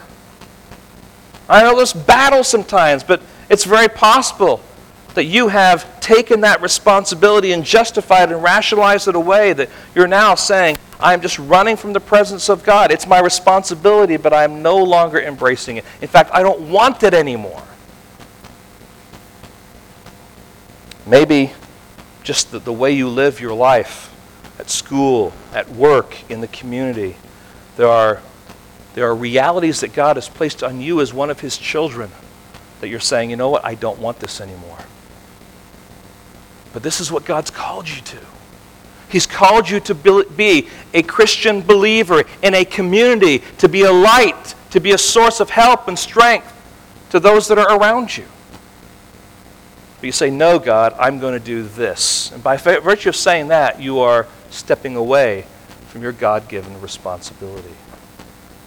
[1.49, 4.61] I know there's battles sometimes, but it's very possible
[5.15, 10.37] that you have taken that responsibility and justified and rationalized it away, that you're now
[10.37, 12.93] saying, I'm just running from the presence of God.
[12.93, 15.85] It's my responsibility, but I'm no longer embracing it.
[16.01, 17.65] In fact, I don't want it anymore.
[21.07, 21.53] Maybe
[22.23, 24.15] just the, the way you live your life
[24.61, 27.17] at school, at work, in the community.
[27.77, 28.21] There are,
[28.95, 32.11] there are realities that God has placed on you as one of His children
[32.81, 34.79] that you're saying, you know what, I don't want this anymore.
[36.75, 38.19] But this is what God's called you to.
[39.09, 44.55] He's called you to be a Christian believer in a community, to be a light,
[44.71, 46.55] to be a source of help and strength
[47.11, 48.27] to those that are around you.
[50.01, 52.31] But you say, No, God, I'm going to do this.
[52.31, 55.47] And by virtue of saying that, you are stepping away
[55.89, 57.75] from your God given responsibility.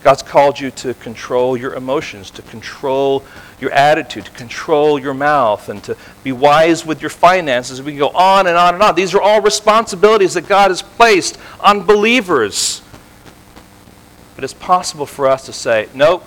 [0.03, 3.23] God's called you to control your emotions, to control
[3.61, 7.81] your attitude, to control your mouth, and to be wise with your finances.
[7.81, 8.95] We can go on and on and on.
[8.95, 12.81] These are all responsibilities that God has placed on believers.
[14.35, 16.25] But it's possible for us to say, Nope,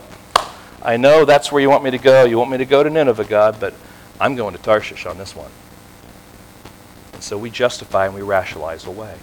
[0.81, 2.25] I know that's where you want me to go.
[2.25, 3.75] You want me to go to Nineveh, God, but
[4.19, 5.51] I'm going to Tarshish on this one.
[7.13, 9.17] And so we justify and we rationalize away.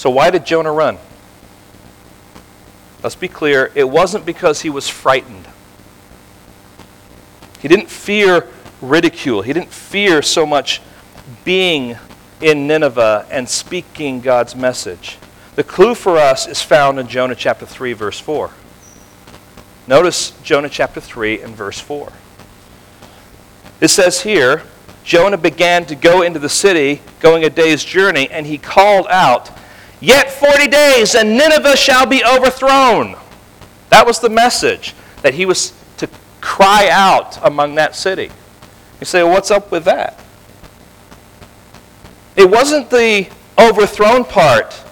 [0.00, 0.96] So, why did Jonah run?
[3.02, 5.46] Let's be clear, it wasn't because he was frightened.
[7.58, 8.48] He didn't fear
[8.80, 10.80] ridicule, he didn't fear so much
[11.44, 11.98] being
[12.40, 15.18] in Nineveh and speaking God's message.
[15.54, 18.48] The clue for us is found in Jonah chapter 3, verse 4.
[19.86, 22.10] Notice Jonah chapter 3 and verse 4.
[23.82, 24.62] It says here
[25.04, 29.50] Jonah began to go into the city, going a day's journey, and he called out,
[30.00, 33.16] Yet 40 days, and Nineveh shall be overthrown.
[33.90, 36.08] That was the message that he was to
[36.40, 38.30] cry out among that city.
[38.98, 40.18] You say, well, what's up with that?
[42.36, 43.28] It wasn't the
[43.58, 44.82] overthrown part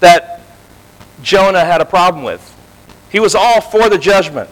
[0.00, 0.40] that
[1.22, 2.48] Jonah had a problem with.
[3.10, 4.50] He was all for the judgment.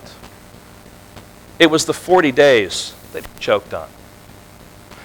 [1.58, 3.88] It was the 40 days that he choked on.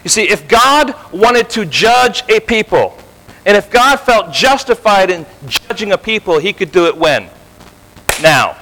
[0.04, 2.98] You see, if God wanted to judge a people,
[3.46, 7.30] and if God felt justified in judging a people, he could do it when?
[8.22, 8.58] Now.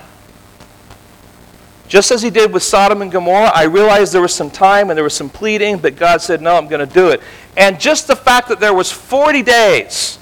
[1.88, 4.98] Just as he did with Sodom and Gomorrah, I realized there was some time and
[4.98, 7.22] there was some pleading, but God said, No, I'm going to do it.
[7.56, 10.18] And just the fact that there was 40 days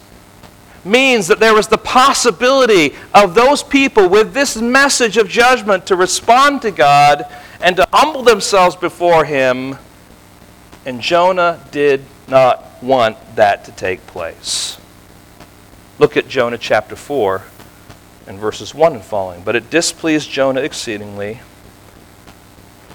[0.83, 5.95] means that there was the possibility of those people with this message of judgment to
[5.95, 7.25] respond to God
[7.61, 9.77] and to humble themselves before Him.
[10.85, 14.77] And Jonah did not want that to take place.
[15.99, 17.43] Look at Jonah chapter 4
[18.27, 19.43] and verses 1 and following.
[19.43, 21.39] But it displeased Jonah exceedingly,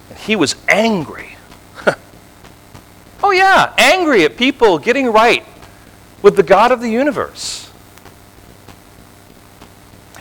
[0.09, 1.37] and he was angry.
[3.23, 5.45] oh, yeah, angry at people getting right
[6.23, 7.71] with the God of the universe.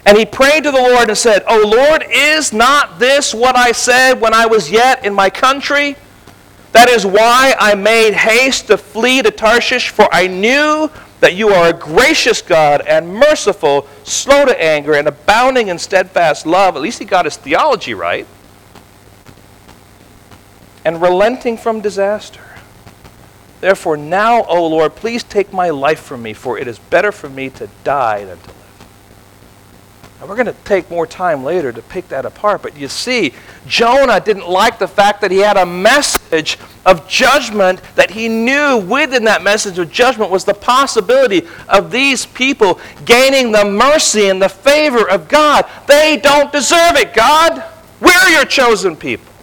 [0.05, 3.71] And he prayed to the Lord and said, O Lord, is not this what I
[3.71, 5.95] said when I was yet in my country?
[6.75, 11.47] That is why I made haste to flee to Tarshish, for I knew that you
[11.47, 16.75] are a gracious God and merciful, slow to anger, and abounding in steadfast love.
[16.75, 18.27] At least he got his theology right.
[20.83, 22.43] And relenting from disaster.
[23.61, 27.29] Therefore, now, O Lord, please take my life from me, for it is better for
[27.29, 28.64] me to die than to live.
[30.19, 32.61] And we're going to take more time later to pick that apart.
[32.61, 33.33] But you see,
[33.67, 38.77] Jonah didn't like the fact that he had a message of judgment that he knew
[38.77, 44.41] within that message of judgment was the possibility of these people gaining the mercy and
[44.41, 45.65] the favor of God.
[45.85, 47.63] They don't deserve it, God.
[47.99, 49.33] We're your chosen people.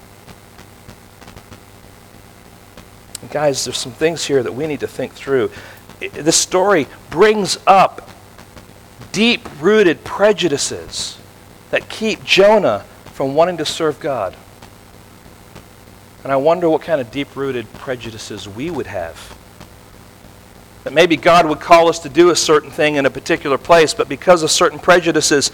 [3.21, 5.51] And guys, there's some things here that we need to think through.
[6.13, 8.09] This story brings up
[9.13, 11.19] deep rooted prejudices
[11.71, 14.35] that keep Jonah from wanting to serve God.
[16.25, 19.39] And I wonder what kind of deep rooted prejudices we would have.
[20.85, 23.95] That maybe God would call us to do a certain thing in a particular place,
[23.95, 25.51] but because of certain prejudices,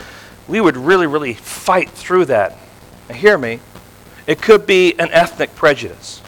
[0.47, 2.57] we would really, really fight through that.
[3.09, 3.61] Now, hear me.
[4.27, 6.23] It could be an ethnic prejudice.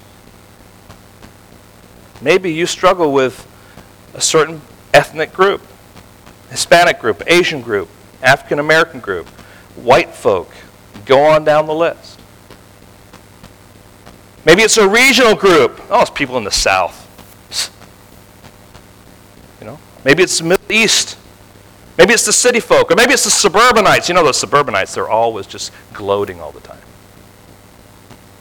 [2.21, 3.47] Maybe you struggle with
[4.15, 4.61] a certain
[4.93, 5.63] ethnic group
[6.51, 7.89] Hispanic group, Asian group,
[8.23, 9.29] African American group,
[9.77, 10.53] white folk.
[11.07, 12.21] Go on down the list.
[14.45, 15.81] Maybe it's a regional group.
[15.91, 17.07] Oh, it's people in the South.
[19.61, 21.19] You know, maybe it's the Middle East.
[21.99, 24.09] Maybe it's the city folk, or maybe it's the suburbanites.
[24.09, 26.79] You know, those suburbanites, they're always just gloating all the time.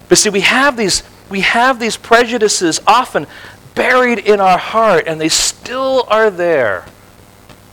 [0.08, 3.28] But see, we have these, we have these prejudices often
[3.76, 6.86] buried in our heart, and they still are there.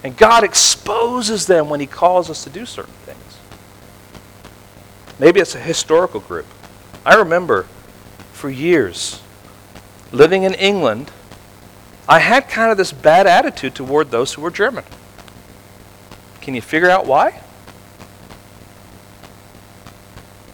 [0.07, 3.39] And God exposes them when He calls us to do certain things.
[5.19, 6.47] Maybe it's a historical group.
[7.05, 7.65] I remember
[8.33, 9.21] for years
[10.13, 11.11] living in England,
[12.09, 14.85] I had kind of this bad attitude toward those who were German.
[16.41, 17.43] Can you figure out why?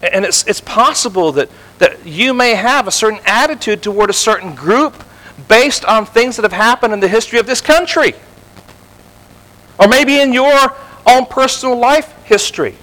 [0.01, 4.55] And it's, it's possible that, that you may have a certain attitude toward a certain
[4.55, 5.05] group
[5.47, 8.15] based on things that have happened in the history of this country.
[9.79, 10.75] Or maybe in your
[11.07, 12.75] own personal life history.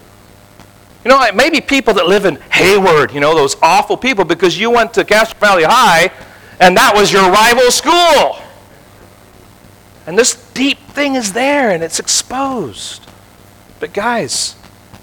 [1.05, 4.69] You know, maybe people that live in Hayward, you know, those awful people because you
[4.69, 6.11] went to Castro Valley High
[6.59, 8.37] and that was your rival school.
[10.05, 13.09] And this deep thing is there and it's exposed.
[13.79, 14.55] But guys,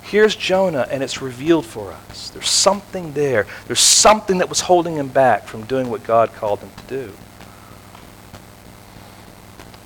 [0.02, 2.30] here's Jonah and it's revealed for us.
[2.30, 3.46] There's something there.
[3.66, 7.12] There's something that was holding him back from doing what God called him to do.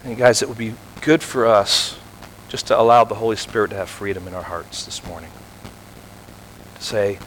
[0.04, 1.98] And guys, it would be good for us
[2.48, 5.30] just to allow the Holy Spirit to have freedom in our hearts this morning.
[6.76, 7.18] To say,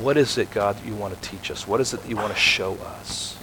[0.00, 1.68] what is it, God, that you want to teach us?
[1.68, 3.38] What is it that you want to show us?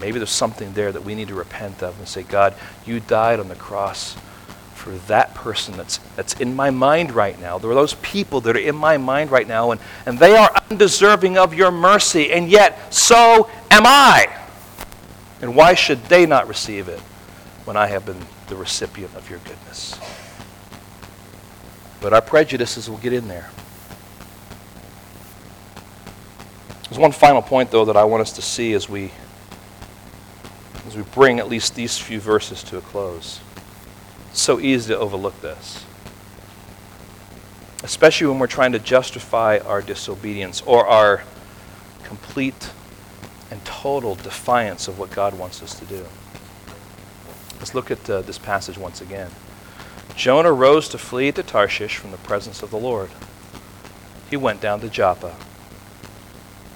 [0.00, 2.54] Maybe there's something there that we need to repent of and say, God,
[2.86, 4.16] you died on the cross
[4.74, 7.58] for that person that's, that's in my mind right now.
[7.58, 10.50] There are those people that are in my mind right now, and, and they are
[10.70, 14.26] undeserving of your mercy, and yet so am I.
[15.42, 16.98] And why should they not receive it
[17.66, 18.20] when I have been
[18.50, 19.98] the recipient of your goodness?
[22.00, 23.50] But our prejudices will get in there.
[26.84, 29.12] There's one final point, though, that I want us to see as we
[30.86, 33.40] as we bring at least these few verses to a close.
[34.30, 35.84] It's so easy to overlook this,
[37.84, 41.22] especially when we're trying to justify our disobedience or our
[42.02, 42.70] complete
[43.52, 46.04] and total defiance of what God wants us to do.
[47.60, 49.30] Let's look at uh, this passage once again.
[50.16, 53.10] Jonah rose to flee to Tarshish from the presence of the Lord.
[54.28, 55.36] He went down to Joppa,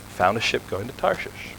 [0.09, 1.55] found a ship going to Tarshish.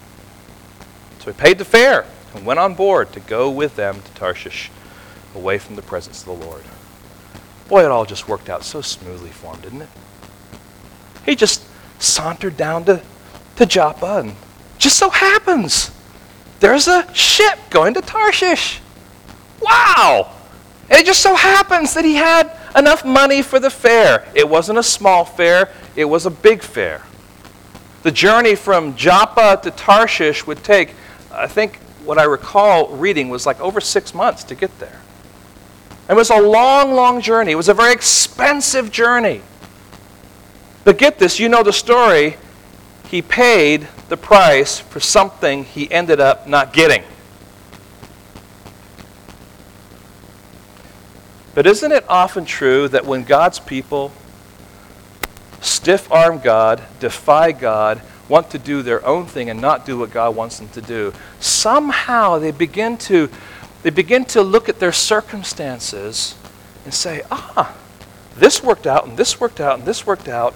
[1.20, 2.06] So he paid the fare
[2.36, 4.70] and went on board to go with them to Tarshish,
[5.34, 6.64] away from the presence of the Lord.
[7.68, 9.90] Boy, it all just worked out so smoothly for him, didn't it?
[11.26, 11.66] He just
[12.00, 13.02] sauntered down to,
[13.56, 14.36] to Joppa, and
[14.78, 15.90] just so happens
[16.60, 18.82] there's a ship going to Tarshish.
[19.62, 20.32] Wow!
[20.90, 24.26] It just so happens that he had enough money for the fare.
[24.36, 27.02] It wasn't a small fare, it was a big fare.
[28.04, 30.94] The journey from Joppa to Tarshish would take,
[31.32, 35.02] I think, what I recall reading was like over six months to get there.
[36.08, 37.54] It was a long, long journey.
[37.54, 39.42] It was a very expensive journey.
[40.84, 42.38] But get this, you know the story.
[43.08, 47.04] He paid the price for something he ended up not getting.
[51.56, 54.12] But isn't it often true that when God's people
[55.62, 60.12] stiff arm God, defy God, want to do their own thing and not do what
[60.12, 63.30] God wants them to do, somehow they begin to
[63.84, 66.36] they begin to look at their circumstances
[66.86, 67.76] and say, "Ah,
[68.36, 70.56] this worked out and this worked out and this worked out.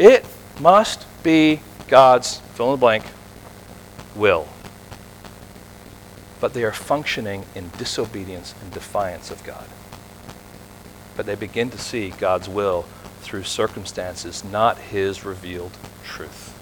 [0.00, 0.26] It
[0.58, 3.04] must be God's fill in the blank
[4.16, 4.48] will."
[6.40, 9.64] But they are functioning in disobedience and defiance of God.
[11.16, 12.82] But they begin to see God's will
[13.20, 15.72] through circumstances, not His revealed
[16.04, 16.52] truth.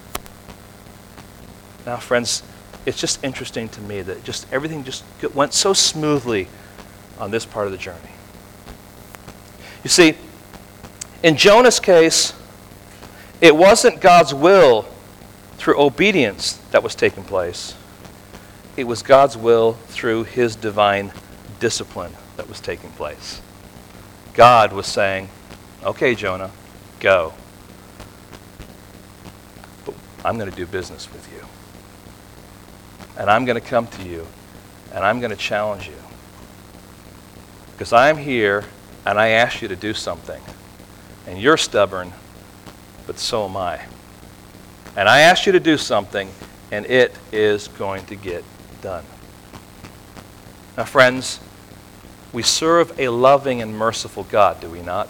[1.85, 2.41] Now, friends,
[2.85, 5.03] it's just interesting to me that just everything just
[5.33, 6.47] went so smoothly
[7.19, 7.99] on this part of the journey.
[9.83, 10.15] You see,
[11.21, 12.33] in Jonah's case,
[13.41, 14.87] it wasn't God's will
[15.57, 17.75] through obedience that was taking place.
[18.77, 21.11] It was God's will through his divine
[21.59, 23.41] discipline that was taking place.
[24.35, 25.29] God was saying,
[25.83, 26.51] Okay, Jonah,
[26.99, 27.33] go.
[29.85, 31.45] But I'm going to do business with you.
[33.17, 34.25] And I'm going to come to you
[34.93, 35.93] and I'm going to challenge you.
[37.73, 38.63] Because I'm here
[39.05, 40.41] and I ask you to do something.
[41.27, 42.13] And you're stubborn,
[43.05, 43.81] but so am I.
[44.95, 46.29] And I ask you to do something,
[46.71, 48.43] and it is going to get
[48.81, 49.03] done.
[50.77, 51.39] Now, friends,
[52.35, 55.07] we serve a loving and merciful God, do we not?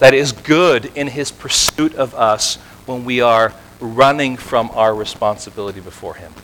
[0.00, 5.80] That is good in his pursuit of us when we are running from our responsibility
[5.80, 6.34] before him.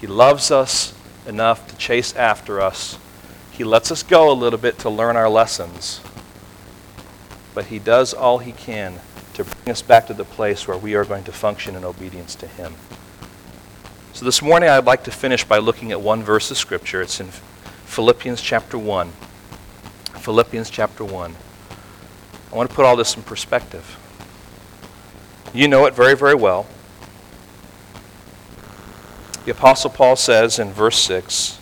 [0.00, 0.94] He loves us
[1.26, 2.98] enough to chase after us.
[3.50, 6.00] He lets us go a little bit to learn our lessons.
[7.54, 9.00] But he does all he can
[9.34, 12.34] to bring us back to the place where we are going to function in obedience
[12.36, 12.74] to him.
[14.16, 17.02] So this morning I'd like to finish by looking at one verse of scripture.
[17.02, 17.26] It's in
[17.84, 19.10] Philippians chapter 1.
[20.20, 21.36] Philippians chapter 1.
[22.50, 23.98] I want to put all this in perspective.
[25.52, 26.66] You know it very, very well.
[29.44, 31.58] The Apostle Paul says in verse 6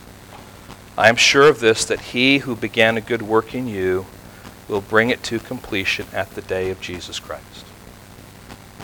[0.97, 4.07] I am sure of this, that he who began a good work in you
[4.69, 7.67] will bring it to completion at the day of Jesus Christ.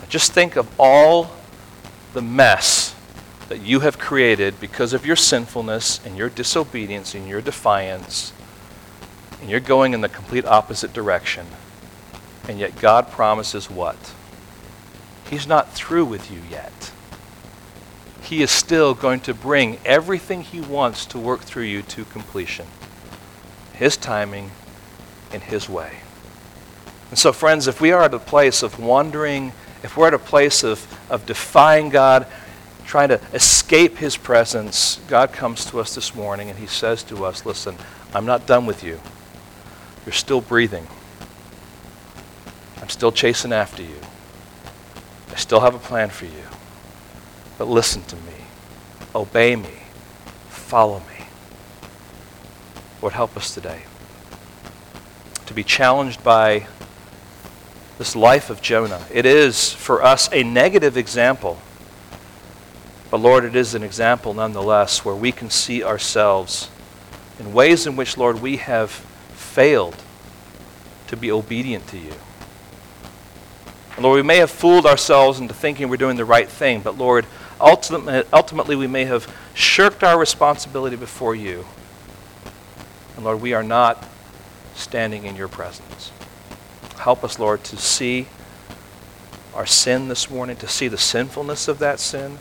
[0.09, 1.31] Just think of all
[2.15, 2.97] the mess
[3.51, 8.33] that you have created because of your sinfulness and your disobedience and your defiance,
[9.41, 11.45] and you're going in the complete opposite direction.
[12.49, 14.15] And yet God promises what?
[15.29, 16.93] He's not through with you yet.
[18.23, 22.69] He is still going to bring everything He wants to work through you to completion.
[23.73, 24.53] His timing
[25.33, 25.99] and His way.
[27.09, 30.21] And so, friends, if we are at a place of wandering, if we're at a
[30.21, 32.29] place of, of defying God,
[32.91, 37.25] trying to escape His presence, God comes to us this morning and He says to
[37.25, 37.77] us, Listen,
[38.13, 38.99] I'm not done with you.
[40.05, 40.89] You're still breathing.
[42.83, 43.95] I'm still chasing after you.
[45.31, 46.43] I still have a plan for you.
[47.59, 48.35] But listen to me,
[49.15, 49.85] obey me,
[50.49, 51.27] follow me.
[53.01, 53.83] Lord, help us today
[55.47, 56.67] to be challenged by
[57.99, 59.07] this life of Jonah.
[59.13, 61.61] It is for us a negative example.
[63.11, 66.71] But Lord, it is an example nonetheless where we can see ourselves
[67.41, 69.97] in ways in which, Lord, we have failed
[71.09, 72.13] to be obedient to you.
[73.97, 76.97] And Lord, we may have fooled ourselves into thinking we're doing the right thing, but
[76.97, 77.27] Lord,
[77.61, 81.65] ultimately, ultimately we may have shirked our responsibility before you.
[83.17, 84.07] And Lord, we are not
[84.75, 86.13] standing in your presence.
[86.99, 88.29] Help us, Lord, to see
[89.55, 92.39] our sin this morning, to see the sinfulness of that sin,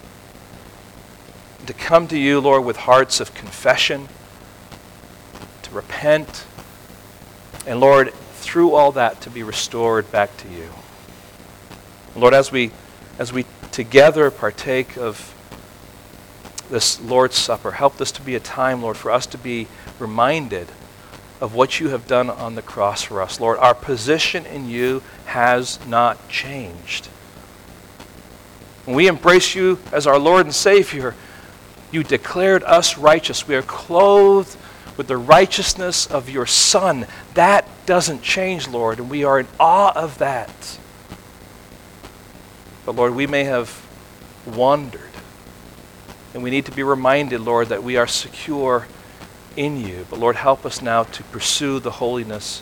[1.69, 4.07] to come to you, Lord, with hearts of confession,
[5.61, 6.47] to repent,
[7.67, 10.67] and Lord, through all that, to be restored back to you.
[12.15, 12.71] Lord, as we,
[13.19, 15.35] as we together partake of
[16.71, 17.69] this Lord's Supper.
[17.69, 19.67] Help this to be a time, Lord, for us to be
[19.99, 20.69] reminded
[21.39, 23.39] of what you have done on the cross for us.
[23.39, 27.05] Lord, our position in you has not changed.
[28.85, 31.13] When we embrace you as our Lord and Savior,
[31.91, 33.47] you declared us righteous.
[33.47, 34.55] We are clothed
[34.97, 37.07] with the righteousness of your Son.
[37.33, 40.77] That doesn't change, Lord, and we are in awe of that.
[42.85, 43.85] But Lord, we may have
[44.45, 45.01] wandered.
[46.33, 48.87] And we need to be reminded, Lord, that we are secure
[49.55, 50.05] in you.
[50.09, 52.61] But Lord, help us now to pursue the holiness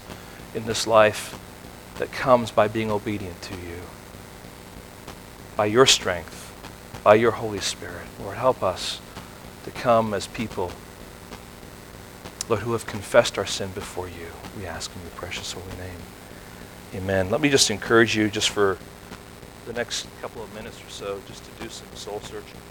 [0.55, 1.38] in this life
[1.97, 3.82] that comes by being obedient to you.
[5.55, 6.53] By your strength,
[7.03, 8.05] by your Holy Spirit.
[8.21, 9.01] Lord, help us
[9.68, 10.72] to come as people,
[12.47, 14.28] Lord, who have confessed our sin before you.
[14.57, 15.99] We ask in your precious holy name.
[16.95, 17.30] Amen.
[17.30, 18.78] Let me just encourage you just for
[19.65, 22.61] the next couple of minutes or so just to do some soul searching.